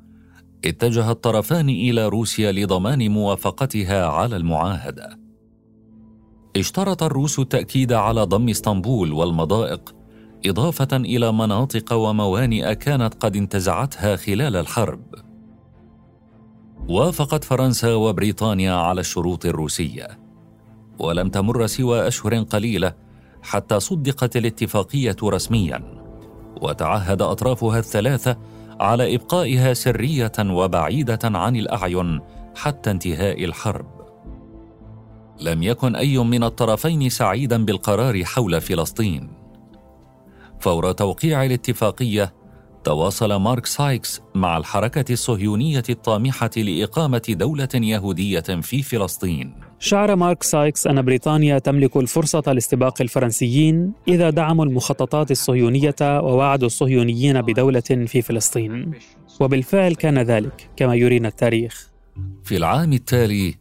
اتجه 0.65 1.11
الطرفان 1.11 1.69
إلى 1.69 2.09
روسيا 2.09 2.53
لضمان 2.53 3.11
موافقتها 3.11 4.07
على 4.07 4.37
المعاهدة 4.37 5.19
اشترط 6.57 7.03
الروس 7.03 7.39
التأكيد 7.39 7.93
على 7.93 8.23
ضم 8.23 8.49
اسطنبول 8.49 9.13
والمضائق 9.13 9.95
إضافة 10.47 10.97
إلى 10.97 11.33
مناطق 11.33 11.93
وموانئ 11.93 12.75
كانت 12.75 13.15
قد 13.15 13.37
انتزعتها 13.37 14.17
خلال 14.17 14.57
الحرب. 14.57 15.15
وافقت 16.89 17.45
فرنسا 17.45 17.95
وبريطانيا 17.95 18.73
على 18.73 19.01
الشروط 19.01 19.47
الروسية، 19.47 20.09
ولم 20.99 21.29
تمر 21.29 21.67
سوى 21.67 22.09
أشهر 22.09 22.43
قليلة 22.43 23.08
حتى 23.43 23.81
صدقت 23.81 24.37
الاتفاقية 24.37 25.17
رسميا، 25.25 26.05
وتعهد 26.63 27.23
أطرافها 27.23 27.79
الثلاثة 27.79 28.37
على 28.81 29.15
إبقائها 29.15 29.75
سرية 29.75 30.33
وبعيدة 30.41 31.19
عن 31.25 31.57
الأعين 31.57 32.21
حتى 32.57 32.91
انتهاء 32.91 33.45
الحرب. 33.45 33.87
لم 35.41 35.63
يكن 35.63 35.97
أي 35.97 36.19
من 36.19 36.45
الطرفين 36.45 37.09
سعيدا 37.09 37.65
بالقرار 37.65 38.25
حول 38.25 38.61
فلسطين. 38.61 39.33
فور 40.61 40.93
توقيع 40.93 41.45
الاتفاقية 41.45 42.35
تواصل 42.85 43.33
مارك 43.33 43.67
سايكس 43.67 44.23
مع 44.35 44.57
الحركة 44.57 45.13
الصهيونية 45.13 45.83
الطامحة 45.89 46.51
لإقامة 46.57 47.23
دولة 47.29 47.69
يهودية 47.75 48.41
في 48.41 48.83
فلسطين. 48.83 49.68
شعر 49.81 50.17
مارك 50.17 50.43
سايكس 50.43 50.87
أن 50.87 51.03
بريطانيا 51.03 51.59
تملك 51.59 51.97
الفرصة 51.97 52.43
لاستباق 52.47 53.03
الفرنسيين 53.03 53.93
إذا 54.09 54.31
دعموا 54.31 54.65
المخططات 54.65 55.31
الصهيونية 55.31 55.95
ووعدوا 56.03 56.67
الصهيونيين 56.67 57.43
بدولة 57.43 57.81
في 57.81 58.23
فلسطين. 58.23 58.93
وبالفعل 59.41 59.95
كان 59.95 60.19
ذلك 60.19 60.71
كما 60.77 60.95
يرينا 60.95 61.29
التاريخ. 61.29 61.89
في 62.45 62.57
العام 62.57 62.93
التالي 62.93 63.55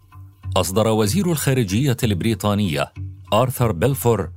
أصدر 0.57 0.87
وزير 0.87 1.31
الخارجية 1.31 1.97
البريطانية 2.03 2.93
آرثر 3.33 3.71
بيلفور 3.71 4.29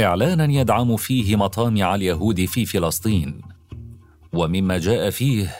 إعلانا 0.00 0.52
يدعم 0.52 0.96
فيه 0.96 1.36
مطامع 1.36 1.94
اليهود 1.94 2.44
في 2.44 2.66
فلسطين. 2.66 3.40
ومما 4.32 4.78
جاء 4.78 5.10
فيه 5.10 5.56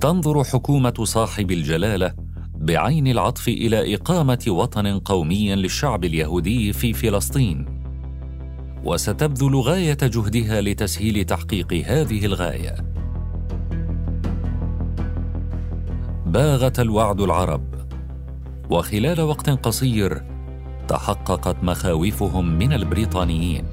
تنظر 0.00 0.44
حكومة 0.44 0.94
صاحب 1.02 1.50
الجلالة 1.50 2.14
بعين 2.60 3.06
العطف 3.06 3.48
إلى 3.48 3.94
إقامة 3.94 4.44
وطن 4.48 4.98
قومي 4.98 5.54
للشعب 5.54 6.04
اليهودي 6.04 6.72
في 6.72 6.92
فلسطين. 6.92 7.66
وستبذل 8.84 9.56
غاية 9.56 9.98
جهدها 10.02 10.60
لتسهيل 10.60 11.24
تحقيق 11.24 11.72
هذه 11.72 12.26
الغاية. 12.26 12.76
باغت 16.26 16.80
الوعد 16.80 17.20
العرب. 17.20 17.74
وخلال 18.70 19.20
وقت 19.20 19.50
قصير 19.50 20.22
تحققت 20.88 21.64
مخاوفهم 21.64 22.58
من 22.58 22.72
البريطانيين. 22.72 23.64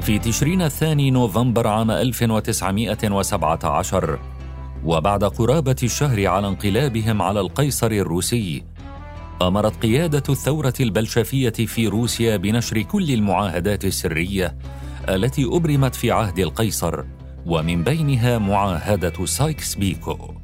في 0.00 0.18
تشرين 0.18 0.62
الثاني 0.62 1.10
نوفمبر 1.10 1.66
عام 1.66 1.90
1917 1.90 4.33
وبعد 4.84 5.24
قرابة 5.24 5.76
الشهر 5.82 6.26
على 6.26 6.48
انقلابهم 6.48 7.22
على 7.22 7.40
القيصر 7.40 7.90
الروسي 7.90 8.64
أمرت 9.42 9.82
قيادة 9.82 10.22
الثورة 10.28 10.74
البلشفية 10.80 11.50
في 11.50 11.86
روسيا 11.88 12.36
بنشر 12.36 12.82
كل 12.82 13.10
المعاهدات 13.10 13.84
السرية 13.84 14.56
التي 15.08 15.44
أبرمت 15.44 15.94
في 15.94 16.10
عهد 16.10 16.38
القيصر 16.38 17.04
ومن 17.46 17.84
بينها 17.84 18.38
معاهدة 18.38 19.26
سايكس 19.26 19.74
بيكو 19.74 20.34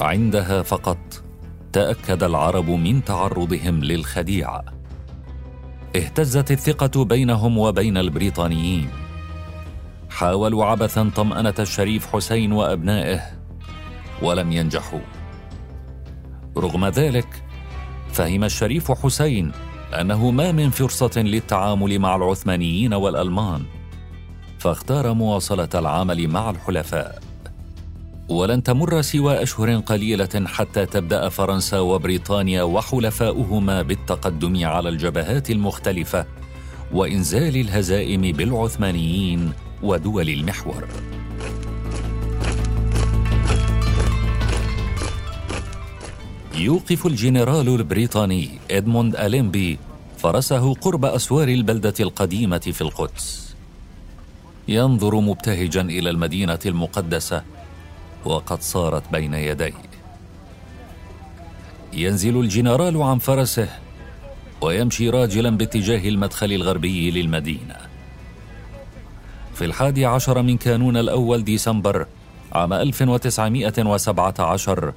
عندها 0.00 0.62
فقط 0.62 0.98
تأكد 1.72 2.22
العرب 2.22 2.70
من 2.70 3.04
تعرضهم 3.04 3.84
للخديعة 3.84 4.64
اهتزت 5.96 6.50
الثقة 6.50 7.04
بينهم 7.04 7.58
وبين 7.58 7.96
البريطانيين. 7.96 8.88
حاولوا 10.10 10.64
عبثا 10.64 11.10
طمأنة 11.16 11.54
الشريف 11.58 12.06
حسين 12.06 12.52
وأبنائه 12.52 13.20
ولم 14.22 14.52
ينجحوا. 14.52 15.00
رغم 16.56 16.86
ذلك 16.86 17.42
فهم 18.12 18.44
الشريف 18.44 18.92
حسين 18.92 19.52
أنه 20.00 20.30
ما 20.30 20.52
من 20.52 20.70
فرصة 20.70 21.20
للتعامل 21.22 21.98
مع 21.98 22.16
العثمانيين 22.16 22.94
والألمان 22.94 23.62
فاختار 24.58 25.12
مواصلة 25.12 25.68
العمل 25.74 26.28
مع 26.28 26.50
الحلفاء. 26.50 27.22
ولن 28.28 28.62
تمر 28.62 29.02
سوى 29.02 29.42
أشهر 29.42 29.76
قليلة 29.76 30.46
حتى 30.46 30.86
تبدأ 30.86 31.28
فرنسا 31.28 31.78
وبريطانيا 31.78 32.62
وحلفاؤهما 32.62 33.82
بالتقدم 33.82 34.66
على 34.66 34.88
الجبهات 34.88 35.50
المختلفة 35.50 36.26
وإنزال 36.92 37.56
الهزائم 37.56 38.20
بالعثمانيين 38.20 39.52
ودول 39.82 40.28
المحور. 40.28 40.88
يوقف 46.54 47.06
الجنرال 47.06 47.68
البريطاني 47.68 48.50
إدموند 48.70 49.16
أليمبي 49.16 49.78
فرسه 50.18 50.74
قرب 50.74 51.04
أسوار 51.04 51.48
البلدة 51.48 51.94
القديمة 52.00 52.58
في 52.58 52.80
القدس. 52.80 53.54
ينظر 54.68 55.20
مبتهجا 55.20 55.80
إلى 55.80 56.10
المدينة 56.10 56.58
المقدسة 56.66 57.42
وقد 58.24 58.62
صارت 58.62 59.12
بين 59.12 59.34
يديه. 59.34 59.90
ينزل 61.92 62.40
الجنرال 62.40 63.02
عن 63.02 63.18
فرسه 63.18 63.68
ويمشي 64.60 65.10
راجلا 65.10 65.50
باتجاه 65.50 66.08
المدخل 66.08 66.52
الغربي 66.52 67.10
للمدينة. 67.10 67.89
في 69.60 69.66
الحادي 69.66 70.06
عشر 70.06 70.42
من 70.42 70.56
كانون 70.56 70.96
الأول 70.96 71.44
ديسمبر 71.44 72.06
عام 72.52 72.72
1917 72.72 74.92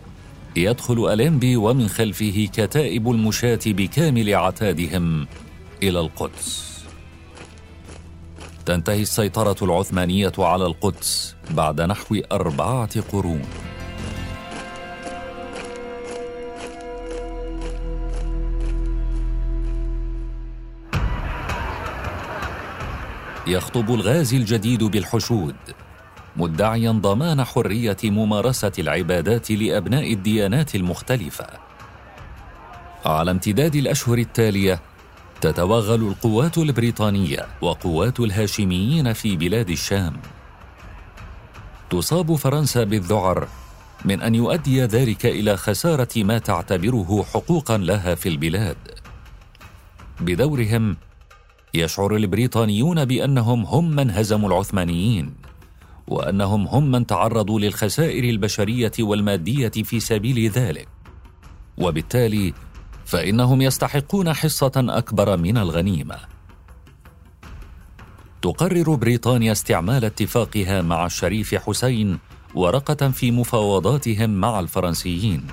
يدخل 0.55 1.13
أليمبي 1.13 1.55
ومن 1.55 1.87
خلفه 1.87 2.49
كتائب 2.53 3.11
المشاة 3.11 3.59
بكامل 3.65 4.35
عتادهم 4.35 5.27
إلى 5.83 5.99
القدس. 5.99 6.83
تنتهي 8.65 9.01
السيطرة 9.01 9.55
العثمانية 9.61 10.33
على 10.37 10.65
القدس 10.65 11.35
بعد 11.51 11.81
نحو 11.81 12.21
أربعة 12.31 13.01
قرون. 13.01 13.41
يخطب 23.47 23.93
الغازي 23.93 24.37
الجديد 24.37 24.83
بالحشود 24.83 25.55
مدعيا 26.37 26.91
ضمان 26.91 27.43
حرية 27.43 27.97
ممارسة 28.03 28.71
العبادات 28.79 29.51
لأبناء 29.51 30.13
الديانات 30.13 30.75
المختلفة. 30.75 31.47
على 33.05 33.31
امتداد 33.31 33.75
الأشهر 33.75 34.17
التالية 34.17 34.81
تتوغل 35.41 36.01
القوات 36.01 36.57
البريطانية 36.57 37.47
وقوات 37.61 38.19
الهاشميين 38.19 39.13
في 39.13 39.35
بلاد 39.35 39.69
الشام. 39.69 40.13
تصاب 41.89 42.35
فرنسا 42.35 42.83
بالذعر 42.83 43.47
من 44.05 44.21
أن 44.21 44.35
يؤدي 44.35 44.83
ذلك 44.83 45.25
إلى 45.25 45.57
خسارة 45.57 46.09
ما 46.23 46.37
تعتبره 46.37 47.25
حقوقا 47.33 47.77
لها 47.77 48.15
في 48.15 48.29
البلاد. 48.29 48.77
بدورهم 50.19 50.97
يشعر 51.75 52.15
البريطانيون 52.15 53.05
بأنهم 53.05 53.65
هم 53.65 53.89
من 53.95 54.11
هزموا 54.11 54.49
العثمانيين 54.49 55.33
وأنهم 56.07 56.67
هم 56.67 56.91
من 56.91 57.05
تعرضوا 57.05 57.59
للخسائر 57.59 58.23
البشرية 58.23 58.91
والمادية 58.99 59.69
في 59.69 59.99
سبيل 59.99 60.49
ذلك. 60.49 60.87
وبالتالي 61.77 62.53
فإنهم 63.05 63.61
يستحقون 63.61 64.33
حصة 64.33 64.71
أكبر 64.75 65.37
من 65.37 65.57
الغنيمة. 65.57 66.17
تقرر 68.41 68.95
بريطانيا 68.95 69.51
استعمال 69.51 70.05
اتفاقها 70.05 70.81
مع 70.81 71.05
الشريف 71.05 71.55
حسين 71.55 72.19
ورقة 72.55 73.09
في 73.09 73.31
مفاوضاتهم 73.31 74.29
مع 74.29 74.59
الفرنسيين. 74.59 75.47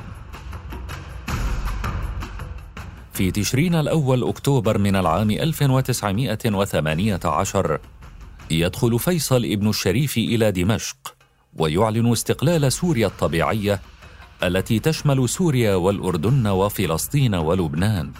في 3.20 3.30
تشرين 3.30 3.74
الأول 3.74 4.28
أكتوبر 4.28 4.78
من 4.78 4.96
العام 4.96 5.30
1918 5.30 7.80
يدخل 8.50 8.98
فيصل 8.98 9.44
ابن 9.44 9.68
الشريف 9.68 10.16
إلى 10.16 10.52
دمشق 10.52 11.14
ويعلن 11.56 12.12
استقلال 12.12 12.72
سوريا 12.72 13.06
الطبيعية 13.06 13.80
التي 14.42 14.78
تشمل 14.78 15.28
سوريا 15.28 15.74
والأردن 15.74 16.46
وفلسطين 16.46 17.34
ولبنان. 17.34 18.12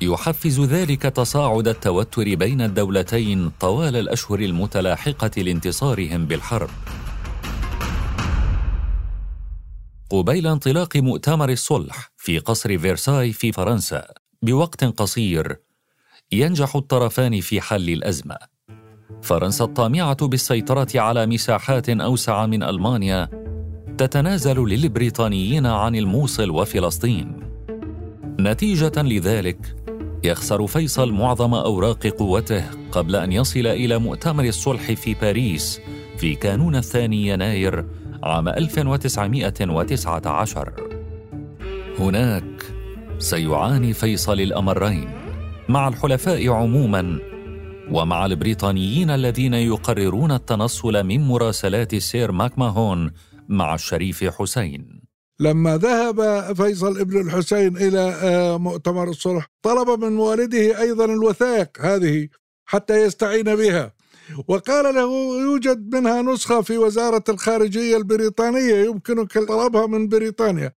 يحفز 0.00 0.60
ذلك 0.60 1.02
تصاعد 1.02 1.68
التوتر 1.68 2.34
بين 2.34 2.60
الدولتين 2.60 3.50
طوال 3.60 3.96
الأشهر 3.96 4.38
المتلاحقة 4.38 5.42
لانتصارهم 5.42 6.26
بالحرب. 6.26 6.70
قبيل 10.10 10.46
انطلاق 10.46 10.96
مؤتمر 10.96 11.48
الصلح 11.48 12.10
في 12.16 12.38
قصر 12.38 12.78
فيرساي 12.78 13.32
في 13.32 13.52
فرنسا. 13.52 14.25
بوقت 14.42 14.84
قصير 14.84 15.56
ينجح 16.32 16.76
الطرفان 16.76 17.40
في 17.40 17.60
حل 17.60 17.88
الأزمة 17.88 18.36
فرنسا 19.22 19.64
الطامعة 19.64 20.26
بالسيطرة 20.26 20.88
على 20.94 21.26
مساحات 21.26 21.88
أوسع 21.88 22.46
من 22.46 22.62
ألمانيا 22.62 23.28
تتنازل 23.98 24.58
للبريطانيين 24.58 25.66
عن 25.66 25.96
الموصل 25.96 26.50
وفلسطين. 26.50 27.40
نتيجة 28.40 29.02
لذلك 29.02 29.76
يخسر 30.24 30.66
فيصل 30.66 31.12
معظم 31.12 31.54
أوراق 31.54 32.06
قوته 32.06 32.64
قبل 32.92 33.16
أن 33.16 33.32
يصل 33.32 33.66
إلى 33.66 33.98
مؤتمر 33.98 34.44
الصلح 34.44 34.92
في 34.92 35.14
باريس 35.14 35.80
في 36.16 36.34
كانون 36.34 36.76
الثاني 36.76 37.26
يناير 37.26 37.86
عام 38.22 38.48
1919 38.48 40.72
هناك 41.98 42.75
سيعاني 43.18 43.92
فيصل 43.92 44.40
الأمرين. 44.40 45.10
مع 45.68 45.88
الحلفاء 45.88 46.48
عموما 46.48 47.18
ومع 47.90 48.26
البريطانيين 48.26 49.10
الذين 49.10 49.54
يقررون 49.54 50.32
التنصل 50.32 51.04
من 51.04 51.20
مراسلات 51.20 51.94
السير 51.94 52.32
ماكماهون 52.32 53.12
مع 53.48 53.74
الشريف 53.74 54.24
حسين. 54.24 55.02
لما 55.40 55.76
ذهب 55.76 56.52
فيصل 56.56 57.00
ابن 57.00 57.20
الحسين 57.20 57.76
إلى 57.76 58.00
آه، 58.22 58.58
مؤتمر 58.58 59.08
الصلح 59.08 59.46
طلب 59.62 60.04
من 60.04 60.18
والده 60.18 60.80
أيضا 60.80 61.04
الوثائق 61.04 61.68
هذه 61.80 62.28
حتى 62.64 63.02
يستعين 63.02 63.56
بها. 63.56 63.92
وقال 64.48 64.94
له 64.94 65.40
يوجد 65.42 65.94
منها 65.94 66.22
نسخة 66.22 66.60
في 66.60 66.78
وزارة 66.78 67.24
الخارجية 67.28 67.96
البريطانية 67.96 68.74
يمكنك 68.74 69.38
طلبها 69.38 69.86
من 69.86 70.08
بريطانيا. 70.08 70.72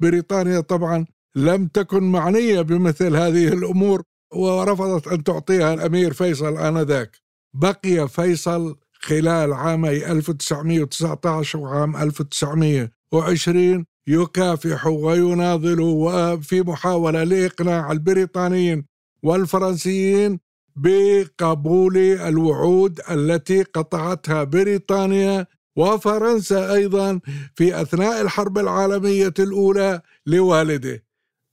بريطانيا 0.00 0.60
طبعا 0.60 1.06
لم 1.36 1.66
تكن 1.66 2.02
معنية 2.02 2.60
بمثل 2.60 3.16
هذه 3.16 3.48
الأمور 3.48 4.02
ورفضت 4.34 5.08
أن 5.08 5.24
تعطيها 5.24 5.74
الأمير 5.74 6.12
فيصل 6.12 6.58
آنذاك 6.58 7.16
بقي 7.54 8.08
فيصل 8.08 8.76
خلال 8.92 9.52
عامي 9.52 10.06
1919 10.12 11.58
وعام 11.58 11.96
1920 11.96 13.84
يكافح 14.06 14.86
ويناضل 14.86 15.80
وفي 15.80 16.60
محاولة 16.62 17.24
لإقناع 17.24 17.92
البريطانيين 17.92 18.84
والفرنسيين 19.22 20.40
بقبول 20.76 21.96
الوعود 21.96 23.00
التي 23.10 23.62
قطعتها 23.62 24.44
بريطانيا 24.44 25.46
وفرنسا 25.76 26.74
أيضا 26.74 27.20
في 27.54 27.82
أثناء 27.82 28.20
الحرب 28.20 28.58
العالمية 28.58 29.34
الأولى 29.38 30.00
لوالده. 30.26 31.04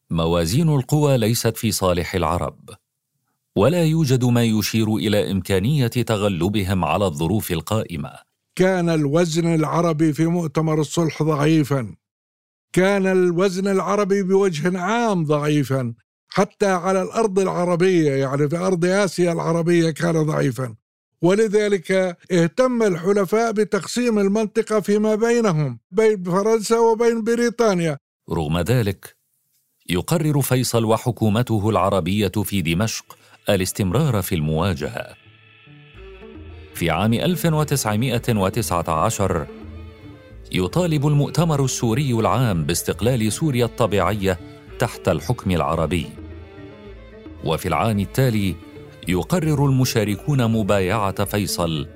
موازين 0.09 0.69
القوى 0.69 1.17
ليست 1.17 1.57
في 1.57 1.71
صالح 1.71 2.15
العرب، 2.15 2.69
ولا 3.55 3.85
يوجد 3.85 4.25
ما 4.25 4.43
يشير 4.43 4.95
إلى 4.95 5.31
إمكانية 5.31 5.87
تغلبهم 5.87 6.85
على 6.85 7.05
الظروف 7.05 7.51
القائمة. 7.51 8.11
كان 8.55 8.89
الوزن 8.89 9.55
العربي 9.55 10.13
في 10.13 10.25
مؤتمر 10.25 10.81
الصلح 10.81 11.23
ضعيفا. 11.23 11.95
كان 12.73 13.07
الوزن 13.07 13.67
العربي 13.67 14.23
بوجه 14.23 14.79
عام 14.79 15.23
ضعيفا 15.25 15.93
حتى 16.29 16.65
على 16.65 17.01
الأرض 17.01 17.39
العربية 17.39 18.11
يعني 18.11 18.49
في 18.49 18.57
أرض 18.57 18.85
آسيا 18.85 19.31
العربية 19.31 19.89
كان 19.89 20.23
ضعيفا 20.23 20.75
ولذلك 21.21 21.91
اهتم 22.31 22.83
الحلفاء 22.83 23.51
بتقسيم 23.51 24.19
المنطقة 24.19 24.79
فيما 24.79 25.15
بينهم 25.15 25.79
بين 25.91 26.23
فرنسا 26.23 26.79
وبين 26.79 27.23
بريطانيا 27.23 27.97
رغم 28.29 28.59
ذلك 28.59 29.16
يقرر 29.89 30.41
فيصل 30.41 30.85
وحكومته 30.85 31.69
العربية 31.69 32.27
في 32.27 32.61
دمشق 32.61 33.17
الاستمرار 33.49 34.21
في 34.21 34.35
المواجهة. 34.35 35.07
في 36.73 36.89
عام 36.89 37.13
1919 37.13 39.47
يطالب 40.51 41.07
المؤتمر 41.07 41.65
السوري 41.65 42.11
العام 42.11 42.63
باستقلال 42.63 43.31
سوريا 43.31 43.65
الطبيعية 43.65 44.39
تحت 44.79 45.09
الحكم 45.09 45.51
العربي. 45.51 46.05
وفي 47.43 47.67
العام 47.67 47.99
التالي 47.99 48.55
يقرر 49.07 49.65
المشاركون 49.65 50.51
مبايعة 50.51 51.25
فيصل 51.25 51.87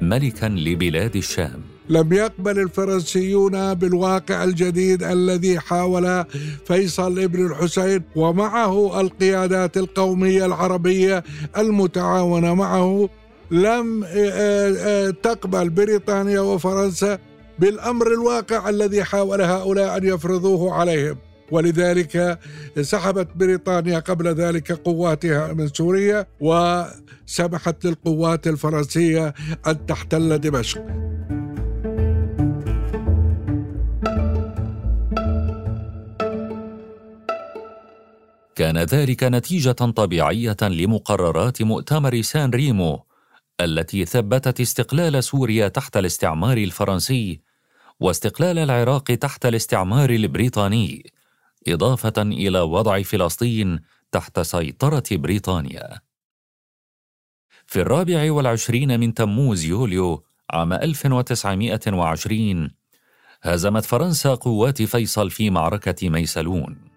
ملكا 0.00 0.46
لبلاد 0.46 1.16
الشام. 1.16 1.69
لم 1.90 2.12
يقبل 2.12 2.58
الفرنسيون 2.58 3.74
بالواقع 3.74 4.44
الجديد 4.44 5.02
الذي 5.02 5.60
حاول 5.60 6.24
فيصل 6.66 7.18
ابن 7.18 7.46
الحسين 7.46 8.02
ومعه 8.16 9.00
القيادات 9.00 9.76
القومية 9.76 10.46
العربية 10.46 11.24
المتعاونة 11.58 12.54
معه 12.54 13.08
لم 13.50 14.04
آه، 14.04 14.08
آه، 14.78 15.10
تقبل 15.10 15.70
بريطانيا 15.70 16.40
وفرنسا 16.40 17.18
بالأمر 17.58 18.12
الواقع 18.12 18.68
الذي 18.68 19.04
حاول 19.04 19.42
هؤلاء 19.42 19.96
أن 19.96 20.04
يفرضوه 20.04 20.74
عليهم 20.74 21.16
ولذلك 21.50 22.38
سحبت 22.80 23.28
بريطانيا 23.36 23.98
قبل 23.98 24.28
ذلك 24.28 24.72
قواتها 24.72 25.52
من 25.52 25.68
سوريا 25.68 26.26
وسمحت 26.40 27.84
للقوات 27.84 28.46
الفرنسية 28.46 29.34
أن 29.66 29.86
تحتل 29.86 30.38
دمشق. 30.38 31.10
كان 38.60 38.78
ذلك 38.78 39.24
نتيجة 39.24 39.72
طبيعية 39.72 40.56
لمقررات 40.62 41.62
مؤتمر 41.62 42.22
سان 42.22 42.50
ريمو 42.50 43.04
التي 43.60 44.04
ثبتت 44.04 44.60
استقلال 44.60 45.24
سوريا 45.24 45.68
تحت 45.68 45.96
الاستعمار 45.96 46.56
الفرنسي 46.56 47.40
واستقلال 48.00 48.58
العراق 48.58 49.02
تحت 49.04 49.46
الاستعمار 49.46 50.10
البريطاني 50.10 51.12
إضافة 51.68 52.12
إلى 52.18 52.60
وضع 52.60 53.02
فلسطين 53.02 53.80
تحت 54.12 54.40
سيطرة 54.40 55.04
بريطانيا. 55.10 56.00
في 57.66 57.80
الرابع 57.80 58.32
والعشرين 58.32 59.00
من 59.00 59.14
تموز 59.14 59.64
يوليو 59.64 60.24
عام 60.50 60.72
1920 60.72 62.70
هزمت 63.42 63.84
فرنسا 63.84 64.34
قوات 64.34 64.82
فيصل 64.82 65.30
في 65.30 65.50
معركة 65.50 66.08
ميسلون. 66.08 66.89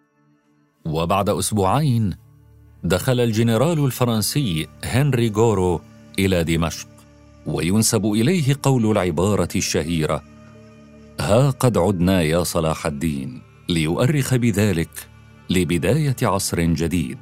وبعد 0.85 1.29
أسبوعين 1.29 2.15
دخل 2.83 3.19
الجنرال 3.19 3.85
الفرنسي 3.85 4.67
هنري 4.83 5.29
غورو 5.29 5.81
إلى 6.19 6.43
دمشق 6.43 6.87
وينسب 7.45 8.05
إليه 8.05 8.55
قول 8.63 8.91
العبارة 8.91 9.49
الشهيرة 9.55 10.23
ها 11.19 11.49
قد 11.49 11.77
عدنا 11.77 12.21
يا 12.21 12.43
صلاح 12.43 12.85
الدين 12.85 13.41
ليؤرخ 13.69 14.35
بذلك 14.35 15.07
لبداية 15.49 16.15
عصر 16.23 16.61
جديد. 16.61 17.17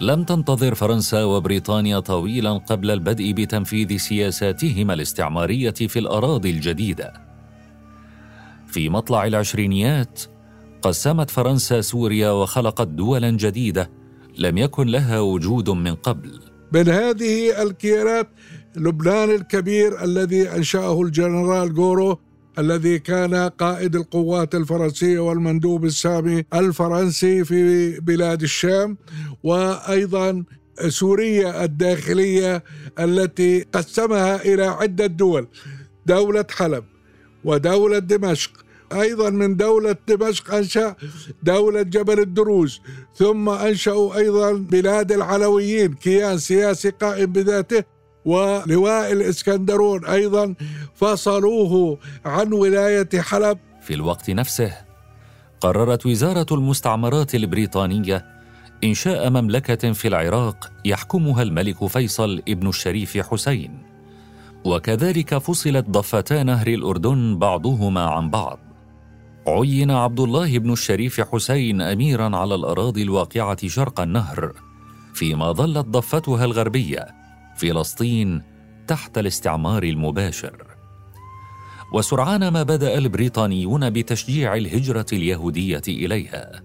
لم 0.00 0.24
تنتظر 0.24 0.74
فرنسا 0.74 1.24
وبريطانيا 1.24 1.98
طويلا 1.98 2.52
قبل 2.52 2.90
البدء 2.90 3.32
بتنفيذ 3.32 3.96
سياساتهما 3.96 4.94
الاستعمارية 4.94 5.70
في 5.70 5.98
الأراضي 5.98 6.50
الجديدة. 6.50 7.12
في 8.66 8.88
مطلع 8.88 9.26
العشرينيات 9.26 10.22
قسمت 10.82 11.30
فرنسا 11.30 11.80
سوريا 11.80 12.30
وخلقت 12.30 12.88
دولا 12.88 13.30
جديدة 13.30 13.90
لم 14.38 14.58
يكن 14.58 14.86
لها 14.86 15.20
وجود 15.20 15.70
من 15.70 15.94
قبل. 15.94 16.40
من 16.72 16.88
هذه 16.88 17.62
الكيانات 17.62 18.28
لبنان 18.76 19.30
الكبير 19.30 20.04
الذي 20.04 20.50
أنشأه 20.50 21.02
الجنرال 21.02 21.76
غورو 21.76 22.18
الذي 22.58 22.98
كان 22.98 23.34
قائد 23.34 23.96
القوات 23.96 24.54
الفرنسية 24.54 25.18
والمندوب 25.18 25.84
السامي 25.84 26.44
الفرنسي 26.54 27.44
في 27.44 28.00
بلاد 28.00 28.42
الشام 28.42 28.96
وأيضا 29.42 30.44
سوريا 30.88 31.64
الداخلية 31.64 32.64
التي 32.98 33.66
قسمها 33.72 34.42
إلى 34.42 34.64
عدة 34.66 35.06
دول 35.06 35.46
دولة 36.06 36.44
حلب 36.50 36.84
ودولة 37.44 37.98
دمشق. 37.98 38.50
أيضا 38.92 39.30
من 39.30 39.56
دولة 39.56 39.96
دمشق 40.08 40.54
أنشأ 40.54 40.96
دولة 41.42 41.82
جبل 41.82 42.20
الدروز 42.20 42.80
ثم 43.14 43.48
أنشأوا 43.48 44.16
أيضا 44.16 44.52
بلاد 44.52 45.12
العلويين 45.12 45.94
كيان 45.94 46.38
سياسي 46.38 46.90
قائم 46.90 47.32
بذاته 47.32 47.84
ولواء 48.28 49.12
الإسكندرون 49.12 50.06
أيضا 50.06 50.54
فصلوه 50.94 51.98
عن 52.24 52.52
ولاية 52.52 53.08
حلب. 53.20 53.58
في 53.82 53.94
الوقت 53.94 54.30
نفسه 54.30 54.72
قررت 55.60 56.06
وزارة 56.06 56.46
المستعمرات 56.52 57.34
البريطانية 57.34 58.26
إنشاء 58.84 59.30
مملكة 59.30 59.92
في 59.92 60.08
العراق 60.08 60.72
يحكمها 60.84 61.42
الملك 61.42 61.86
فيصل 61.86 62.42
ابن 62.48 62.68
الشريف 62.68 63.18
حسين. 63.18 63.78
وكذلك 64.64 65.38
فصلت 65.38 65.90
ضفتا 65.90 66.42
نهر 66.42 66.66
الأردن 66.66 67.38
بعضهما 67.38 68.04
عن 68.04 68.30
بعض. 68.30 68.58
عين 69.46 69.90
عبد 69.90 70.20
الله 70.20 70.58
بن 70.58 70.72
الشريف 70.72 71.20
حسين 71.20 71.80
اميرا 71.80 72.36
على 72.36 72.54
الأراضي 72.54 73.02
الواقعة 73.02 73.68
شرق 73.68 74.00
النهر 74.00 74.52
فيما 75.14 75.52
ظلت 75.52 75.86
ضفتها 75.86 76.44
الغربية. 76.44 77.27
فلسطين 77.58 78.42
تحت 78.86 79.18
الاستعمار 79.18 79.82
المباشر. 79.82 80.66
وسرعان 81.92 82.48
ما 82.48 82.62
بدأ 82.62 82.98
البريطانيون 82.98 83.90
بتشجيع 83.90 84.54
الهجرة 84.54 85.06
اليهودية 85.12 85.82
إليها. 85.88 86.62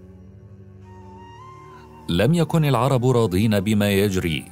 لم 2.08 2.34
يكن 2.34 2.64
العرب 2.64 3.06
راضين 3.06 3.60
بما 3.60 3.90
يجري 3.92 4.44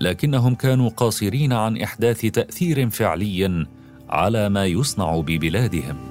لكنهم 0.00 0.54
كانوا 0.54 0.88
قاصرين 0.88 1.52
عن 1.52 1.76
إحداث 1.76 2.20
تأثير 2.20 2.90
فعلي 2.90 3.66
على 4.08 4.48
ما 4.48 4.66
يصنع 4.66 5.20
ببلادهم. 5.20 6.09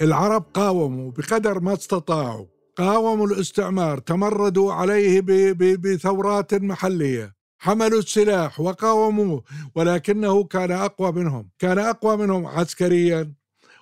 العرب 0.00 0.44
قاوموا 0.54 1.10
بقدر 1.10 1.60
ما 1.60 1.72
استطاعوا. 1.72 2.46
قاوموا 2.76 3.26
الاستعمار 3.26 3.98
تمردوا 3.98 4.72
عليه 4.72 5.20
بثورات 5.76 6.54
محلية. 6.54 7.34
حملوا 7.58 7.98
السلاح 7.98 8.60
وقاوموه 8.60 9.42
ولكنه 9.74 10.44
كان 10.44 10.70
أقوى 10.70 11.12
منهم. 11.12 11.48
كان 11.58 11.78
أقوى 11.78 12.16
منهم 12.16 12.46
عسكريا 12.46 13.32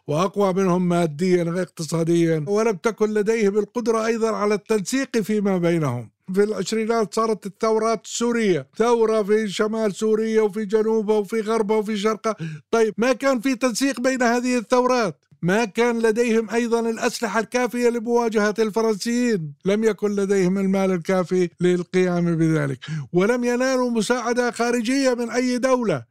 وأقوى 0.07 0.53
منهم 0.53 0.89
ماديا 0.89 1.45
واقتصاديا 1.45 2.45
ولم 2.49 2.77
تكن 2.77 3.15
لديهم 3.15 3.59
القدره 3.59 4.07
أيضا 4.07 4.31
على 4.31 4.55
التنسيق 4.55 5.19
فيما 5.19 5.59
بينهم. 5.59 6.11
في 6.35 6.43
العشرينات 6.43 7.15
صارت 7.15 7.47
الثورات 7.47 8.05
السورية 8.05 8.67
ثورة 8.77 9.23
في 9.23 9.49
شمال 9.49 9.95
سوريا 9.95 10.43
وفي 10.43 10.65
جنوبها 10.65 11.17
وفي 11.17 11.41
غربها 11.41 11.77
وفي 11.77 11.97
شرقها. 11.97 12.37
طيب 12.71 12.95
ما 12.99 13.13
كان 13.13 13.41
في 13.41 13.55
تنسيق 13.55 14.01
بين 14.01 14.23
هذه 14.23 14.59
الثورات؟ 14.59 15.25
ما 15.43 15.65
كان 15.65 16.03
لديهم 16.03 16.51
أيضا 16.51 16.81
الأسلحة 16.81 17.41
الكافية 17.41 17.89
لمواجهة 17.89 18.55
الفرنسيين، 18.59 19.53
لم 19.65 19.85
يكن 19.85 20.17
لديهم 20.17 20.59
المال 20.59 20.91
الكافي 20.91 21.49
للقيام 21.61 22.37
بذلك، 22.37 22.79
ولم 23.13 23.45
ينالوا 23.45 23.91
مساعدة 23.91 24.51
خارجية 24.51 25.15
من 25.15 25.31
أي 25.31 25.59
دولة. 25.59 26.05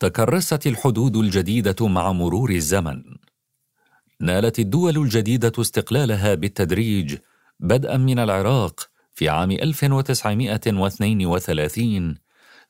تكرست 0.00 0.66
الحدود 0.66 1.16
الجديدة 1.16 1.88
مع 1.88 2.12
مرور 2.12 2.50
الزمن. 2.50 3.02
نالت 4.20 4.58
الدول 4.58 4.98
الجديدة 4.98 5.52
استقلالها 5.58 6.34
بالتدريج 6.34 7.16
بدءا 7.60 7.96
من 7.96 8.18
العراق 8.18 8.90
في 9.14 9.28
عام 9.28 9.50
1932 9.50 12.14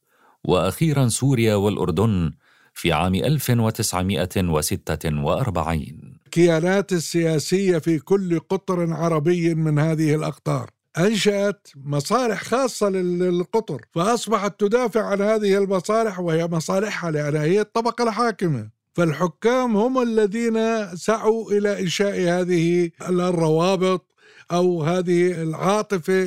وأخيرا 0.44 1.08
سوريا 1.08 1.56
والأردن 1.56 2.34
في 2.74 2.92
عام 2.92 3.16
1946 3.16 6.14
الكيانات 6.38 6.94
السياسية 6.94 7.78
في 7.78 8.00
كل 8.00 8.40
قطر 8.40 8.94
عربي 8.94 9.56
من 9.56 9.80
هذه 9.80 10.16
الأقطار. 10.16 10.70
أنشأت 10.98 11.68
مصالح 11.76 12.44
خاصة 12.44 12.90
للقطر 12.90 13.82
فأصبحت 13.92 14.60
تدافع 14.60 15.06
عن 15.06 15.22
هذه 15.22 15.58
المصالح 15.58 16.20
وهي 16.20 16.48
مصالحها 16.48 17.12
لأنها 17.12 17.44
هي 17.44 17.62
الطبقة 17.62 18.04
الحاكمة. 18.04 18.70
فالحكام 18.94 19.78
هم 19.78 20.02
الذين 20.02 20.88
سعوا 20.96 21.52
إلى 21.52 21.80
إنشاء 21.80 22.20
هذه 22.20 22.90
الروابط 23.02 24.13
أو 24.52 24.84
هذه 24.84 25.42
العاطفة 25.42 26.24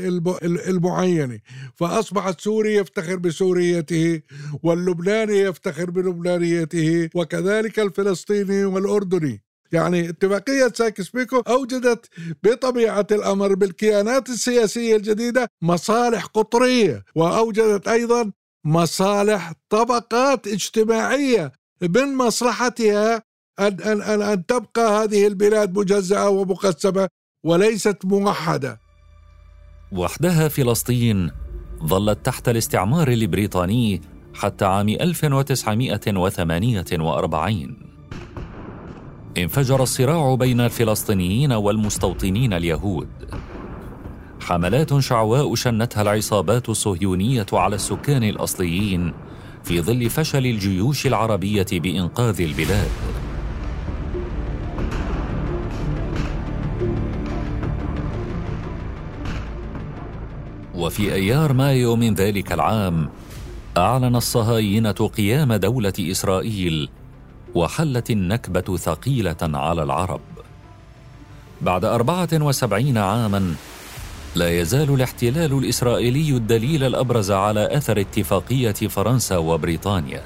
المعينة. 0.69 1.39
فأصبحت 1.75 2.41
سوري 2.41 2.75
يفتخر 2.75 3.17
بسوريته 3.17 4.23
واللبناني 4.63 5.39
يفتخر 5.39 5.91
بلبنانيته 5.91 7.09
وكذلك 7.15 7.79
الفلسطيني 7.81 8.65
والأردني. 8.65 9.43
يعني 9.73 10.09
اتفاقية 10.09 10.73
سايكس 10.75 11.09
بيكو 11.11 11.41
أوجدت 11.41 12.07
بطبيعة 12.43 13.07
الأمر 13.13 13.55
بالكيانات 13.55 14.29
السياسية 14.29 14.97
الجديدة 14.97 15.49
مصالح 15.63 16.25
قطرية 16.25 17.05
وأوجدت 17.15 17.89
أيضا 17.89 18.33
مصالح 18.65 19.53
طبقات 19.69 20.47
اجتماعية 20.47 21.53
من 21.83 22.15
مصلحتها 22.15 23.23
أن, 23.59 23.81
أن, 23.81 24.03
أن, 24.03 24.23
أن 24.23 24.47
تبقى 24.47 25.05
هذه 25.05 25.27
البلاد 25.27 25.79
مجزأة 25.79 26.29
ومقسمة. 26.29 27.09
وليست 27.47 27.99
موحدة. 28.05 28.81
وحدها 29.93 30.49
فلسطين 30.49 31.31
ظلت 31.85 32.27
تحت 32.27 32.49
الاستعمار 32.49 33.09
البريطاني 33.09 34.01
حتى 34.35 34.65
عام 34.65 34.89
1948 34.89 37.77
انفجر 39.39 39.83
الصراع 39.83 40.35
بين 40.35 40.61
الفلسطينيين 40.61 41.53
والمستوطنين 41.53 42.53
اليهود. 42.53 43.09
حملات 44.41 44.99
شعواء 44.99 45.55
شنتها 45.55 46.03
العصابات 46.03 46.69
الصهيونية 46.69 47.47
على 47.53 47.77
السكان 47.77 48.25
الأصليين 48.25 49.13
في 49.65 49.81
ظل 49.81 50.11
فشل 50.11 50.47
الجيوش 50.47 51.07
العربية 51.07 51.67
بإنقاذ 51.73 52.41
البلاد. 52.41 52.91
وفي 60.87 61.15
أيار 61.15 61.53
مايو 61.53 61.97
من 61.97 62.15
ذلك 62.15 62.53
العام 62.53 63.09
أعلن 63.77 64.17
الصهاينة 64.17 64.91
قيام 65.17 65.53
دولة 65.55 65.93
إسرائيل 66.01 66.89
وحلت 67.55 68.11
النكبة 68.11 68.77
ثقيلة 68.77 69.37
على 69.43 69.83
العرب. 69.83 70.21
بعد 71.61 71.85
أربعة 71.85 72.29
وسبعين 72.33 72.99
عاما 72.99 73.55
لا 74.35 74.61
يزال 74.61 74.95
الاحتلال 74.95 75.59
الإسرائيلي 75.59 76.31
الدليل 76.31 76.85
الأبرز 76.85 77.31
على 77.31 77.77
أثر 77.77 78.01
اتفاقية 78.01 78.73
فرنسا 78.73 79.37
وبريطانيا. 79.37 80.23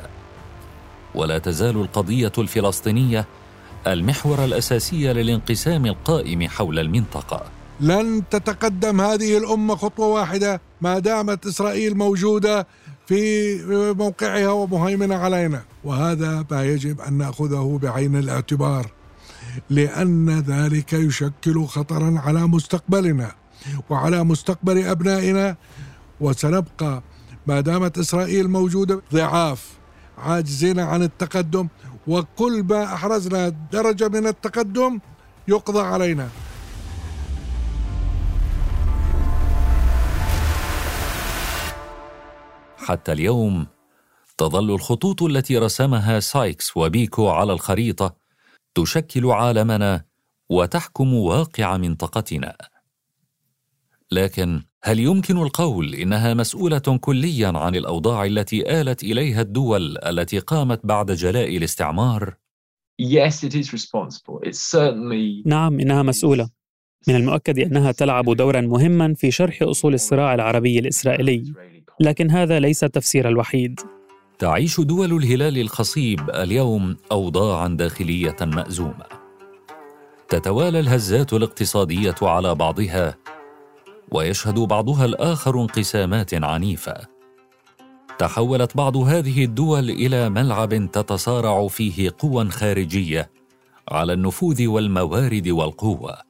ولا 1.14 1.38
تزال 1.38 1.76
القضية 1.76 2.32
الفلسطينية 2.38 3.26
المحور 3.86 4.44
الأساسي 4.44 5.12
للانقسام 5.12 5.86
القائم 5.86 6.48
حول 6.48 6.78
المنطقة. 6.78 7.59
لن 7.80 8.22
تتقدم 8.30 9.00
هذه 9.00 9.38
الأمة 9.38 9.76
خطوة 9.76 10.06
واحدة 10.06 10.60
ما 10.80 10.98
دامت 10.98 11.46
إسرائيل 11.46 11.96
موجودة 11.96 12.66
في 13.06 13.58
موقعها 13.98 14.48
ومهيمنة 14.48 15.14
علينا. 15.14 15.62
وهذا 15.84 16.46
ما 16.50 16.64
يجب 16.64 17.00
أن 17.00 17.12
نأخذه 17.12 17.78
بعين 17.82 18.16
الاعتبار 18.16 18.90
لأن 19.70 20.40
ذلك 20.40 20.92
يشكل 20.92 21.66
خطرا 21.66 22.20
على 22.26 22.46
مستقبلنا 22.46 23.32
وعلى 23.90 24.24
مستقبل 24.24 24.84
أبنائنا. 24.86 25.56
وسنبقى 26.20 27.02
ما 27.46 27.60
دامت 27.60 27.98
إسرائيل 27.98 28.50
موجودة 28.50 29.02
ضعاف 29.12 29.68
عاجزين 30.18 30.80
عن 30.80 31.02
التقدم 31.02 31.68
وكل 32.06 32.62
ما 32.62 32.84
أحرزنا 32.84 33.48
درجة 33.72 34.08
من 34.08 34.26
التقدم 34.26 34.98
يقضى 35.48 35.80
علينا. 35.80 36.28
حتى 42.90 43.12
اليوم 43.12 43.66
تظل 44.38 44.70
الخطوط 44.70 45.22
التي 45.22 45.58
رسمها 45.58 46.20
سايكس 46.20 46.76
وبيكو 46.76 47.28
على 47.28 47.52
الخريطة 47.52 48.16
تشكل 48.74 49.26
عالمنا 49.26 50.04
وتحكم 50.48 51.14
واقع 51.14 51.76
منطقتنا 51.76 52.56
لكن 54.12 54.62
هل 54.82 55.00
يمكن 55.00 55.36
القول 55.36 55.94
إنها 55.94 56.34
مسؤولة 56.34 56.98
كليا 57.00 57.48
عن 57.48 57.74
الأوضاع 57.76 58.24
التي 58.24 58.80
آلت 58.80 59.02
إليها 59.02 59.40
الدول 59.40 59.98
التي 59.98 60.38
قامت 60.38 60.80
بعد 60.86 61.10
جلاء 61.12 61.56
الاستعمار؟ 61.56 62.34
Yes, 63.02 63.44
it 63.44 63.54
is 63.54 63.72
responsible. 63.72 64.40
It's 64.42 64.60
certainly 64.76 65.42
نعم 65.46 65.80
إنها 65.80 66.02
مسؤولة 66.02 66.50
من 67.08 67.16
المؤكد 67.16 67.58
أنها 67.58 67.92
تلعب 67.92 68.36
دورا 68.36 68.60
مهما 68.60 69.14
في 69.14 69.30
شرح 69.30 69.62
أصول 69.62 69.94
الصراع 69.94 70.34
العربي 70.34 70.78
الإسرائيلي 70.78 71.54
لكن 72.00 72.30
هذا 72.30 72.60
ليس 72.60 72.84
التفسير 72.84 73.28
الوحيد. 73.28 73.80
تعيش 74.38 74.80
دول 74.80 75.12
الهلال 75.12 75.58
الخصيب 75.58 76.30
اليوم 76.30 76.96
اوضاعا 77.12 77.68
داخلية 77.68 78.36
مأزومة. 78.42 79.04
تتوالى 80.28 80.80
الهزات 80.80 81.32
الاقتصادية 81.32 82.14
على 82.22 82.54
بعضها 82.54 83.16
ويشهد 84.12 84.54
بعضها 84.54 85.04
الآخر 85.04 85.60
انقسامات 85.60 86.44
عنيفة. 86.44 86.94
تحولت 88.18 88.76
بعض 88.76 88.96
هذه 88.96 89.44
الدول 89.44 89.90
إلى 89.90 90.28
ملعب 90.28 90.90
تتصارع 90.90 91.68
فيه 91.68 92.10
قوى 92.18 92.50
خارجية 92.50 93.30
على 93.88 94.12
النفوذ 94.12 94.66
والموارد 94.66 95.48
والقوة. 95.48 96.29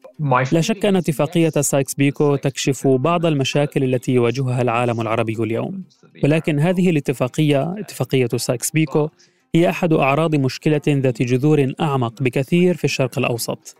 لا 0.52 0.60
شك 0.60 0.86
أن 0.86 0.96
اتفاقية 0.96 1.50
سايكس 1.50 1.94
بيكو 1.94 2.36
تكشف 2.36 2.86
بعض 2.86 3.26
المشاكل 3.26 3.84
التي 3.84 4.12
يواجهها 4.12 4.62
العالم 4.62 5.00
العربي 5.00 5.36
اليوم. 5.40 5.84
ولكن 6.24 6.58
هذه 6.58 6.90
الاتفاقية 6.90 7.74
اتفاقية 7.78 8.28
سايكس 8.36 8.70
بيكو 8.70 9.08
هي 9.54 9.70
أحد 9.70 9.92
أعراض 9.92 10.34
مشكلة 10.34 10.80
ذات 10.88 11.22
جذور 11.22 11.72
أعمق 11.80 12.22
بكثير 12.22 12.76
في 12.76 12.84
الشرق 12.84 13.18
الأوسط 13.18 13.76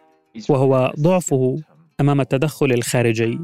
وهو 0.48 0.92
ضعفه 1.00 1.57
أمام 2.00 2.20
التدخل 2.20 2.72
الخارجي. 2.72 3.38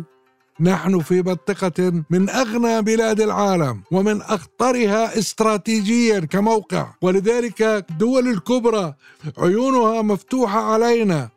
نحن 0.61 0.99
في 0.99 1.23
منطقة 1.23 2.05
من 2.11 2.31
أغنى 2.31 2.83
بلاد 2.83 3.21
العالم 3.21 3.83
ومن 3.93 4.21
أخطرها 4.23 5.19
استراتيجيا 5.19 6.21
كموقع. 6.21 6.87
ولذلك 7.03 7.63
الدول 7.63 8.29
الكبرى 8.29 8.95
عيونها 9.39 10.03
مفتوحة 10.03 10.61
علينا. 10.61 11.36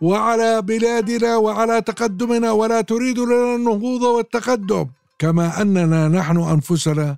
وعلى 0.00 0.62
بلادنا 0.62 1.36
وعلى 1.36 1.82
تقدمنا 1.82 2.50
ولا 2.52 2.80
تريد 2.80 3.18
لنا 3.18 3.54
النهوض 3.56 4.02
والتقدم 4.02 4.86
كما 5.18 5.62
أننا 5.62 6.08
نحن 6.08 6.36
أنفسنا 6.36 7.16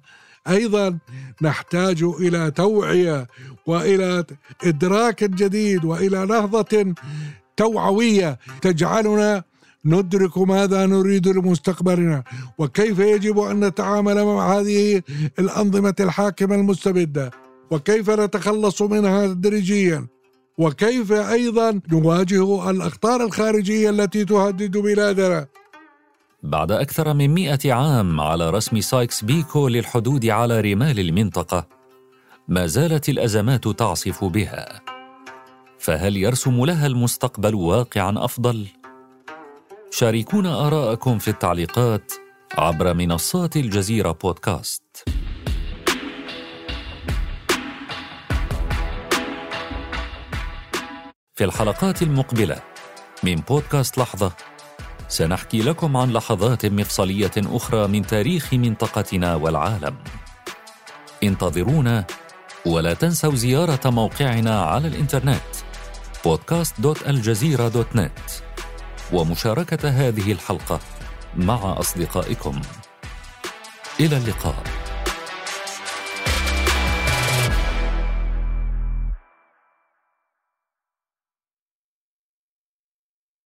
أيضا 0.48 0.98
نحتاج 1.42 2.02
إلى 2.02 2.50
توعية 2.50 3.26
وإلى 3.66 4.24
إدراك 4.64 5.24
جديد 5.24 5.84
وإلى 5.84 6.26
نهضه 6.26 6.94
توعوية 7.56 8.38
تجعلنا 8.62 9.42
ندرك 9.84 10.38
ماذا 10.38 10.86
نريد 10.86 11.28
لمستقبلنا 11.28 12.24
وكيف 12.58 12.98
يجب 12.98 13.38
أن 13.38 13.64
نتعامل 13.64 14.24
مع 14.24 14.58
هذه 14.58 15.02
الأنظمة 15.38 15.94
الحاكمة 16.00 16.54
المستبدة 16.54 17.30
وكيف 17.70 18.10
نتخلص 18.10 18.82
منها 18.82 19.26
تدريجيا. 19.26 20.06
وكيف 20.60 21.12
أيضا 21.12 21.80
نواجه 21.92 22.70
الاخطار 22.70 23.24
الخارجية 23.24 23.90
التي 23.90 24.24
تهدد 24.24 24.76
بلادنا؟ 24.76 25.46
بعد 26.42 26.72
أكثر 26.72 27.14
من 27.14 27.28
مئة 27.30 27.72
عام 27.72 28.20
على 28.20 28.50
رسم 28.50 28.80
سايكس 28.80 29.24
بيكو 29.24 29.68
للحدود 29.68 30.26
على 30.26 30.60
رمال 30.60 31.00
المنطقة 31.00 31.66
ما 32.48 32.66
زالت 32.66 33.08
الأزمات 33.08 33.68
تعصف 33.68 34.24
بها. 34.24 34.80
فهل 35.78 36.16
يرسم 36.16 36.64
لها 36.64 36.86
المستقبل 36.86 37.54
واقعا 37.54 38.24
أفضل؟ 38.24 38.66
شاركونا 39.90 40.66
آراءكم 40.66 41.18
في 41.18 41.28
التعليقات 41.28 42.12
عبر 42.58 42.94
منصات 42.94 43.56
الجزيرة 43.56 44.12
بودكاست. 44.12 45.04
في 51.40 51.46
الحلقات 51.46 52.02
المقبلة 52.02 52.62
من 53.22 53.34
بودكاست 53.34 53.98
لحظة. 53.98 54.32
سنحكي 55.08 55.62
لكم 55.62 55.96
عن 55.96 56.12
لحظات 56.12 56.66
مفصلية 56.66 57.30
أخرى 57.36 57.86
من 57.86 58.06
تاريخ 58.06 58.54
منطقتنا 58.54 59.34
والعالم. 59.34 59.96
انتظرونا 61.22 62.04
ولا 62.66 62.94
تنسوا 62.94 63.34
زيارة 63.34 63.90
موقعنا 63.90 64.62
على 64.62 64.88
الإنترنت 64.88 65.40
podcast.aljazeera.net 66.28 68.32
ومشاركة 69.12 69.88
هذه 69.88 70.32
الحلقة 70.32 70.80
مع 71.36 71.78
أصدقائكم. 71.78 72.60
إلى 74.00 74.16
اللقاء. 74.16 74.62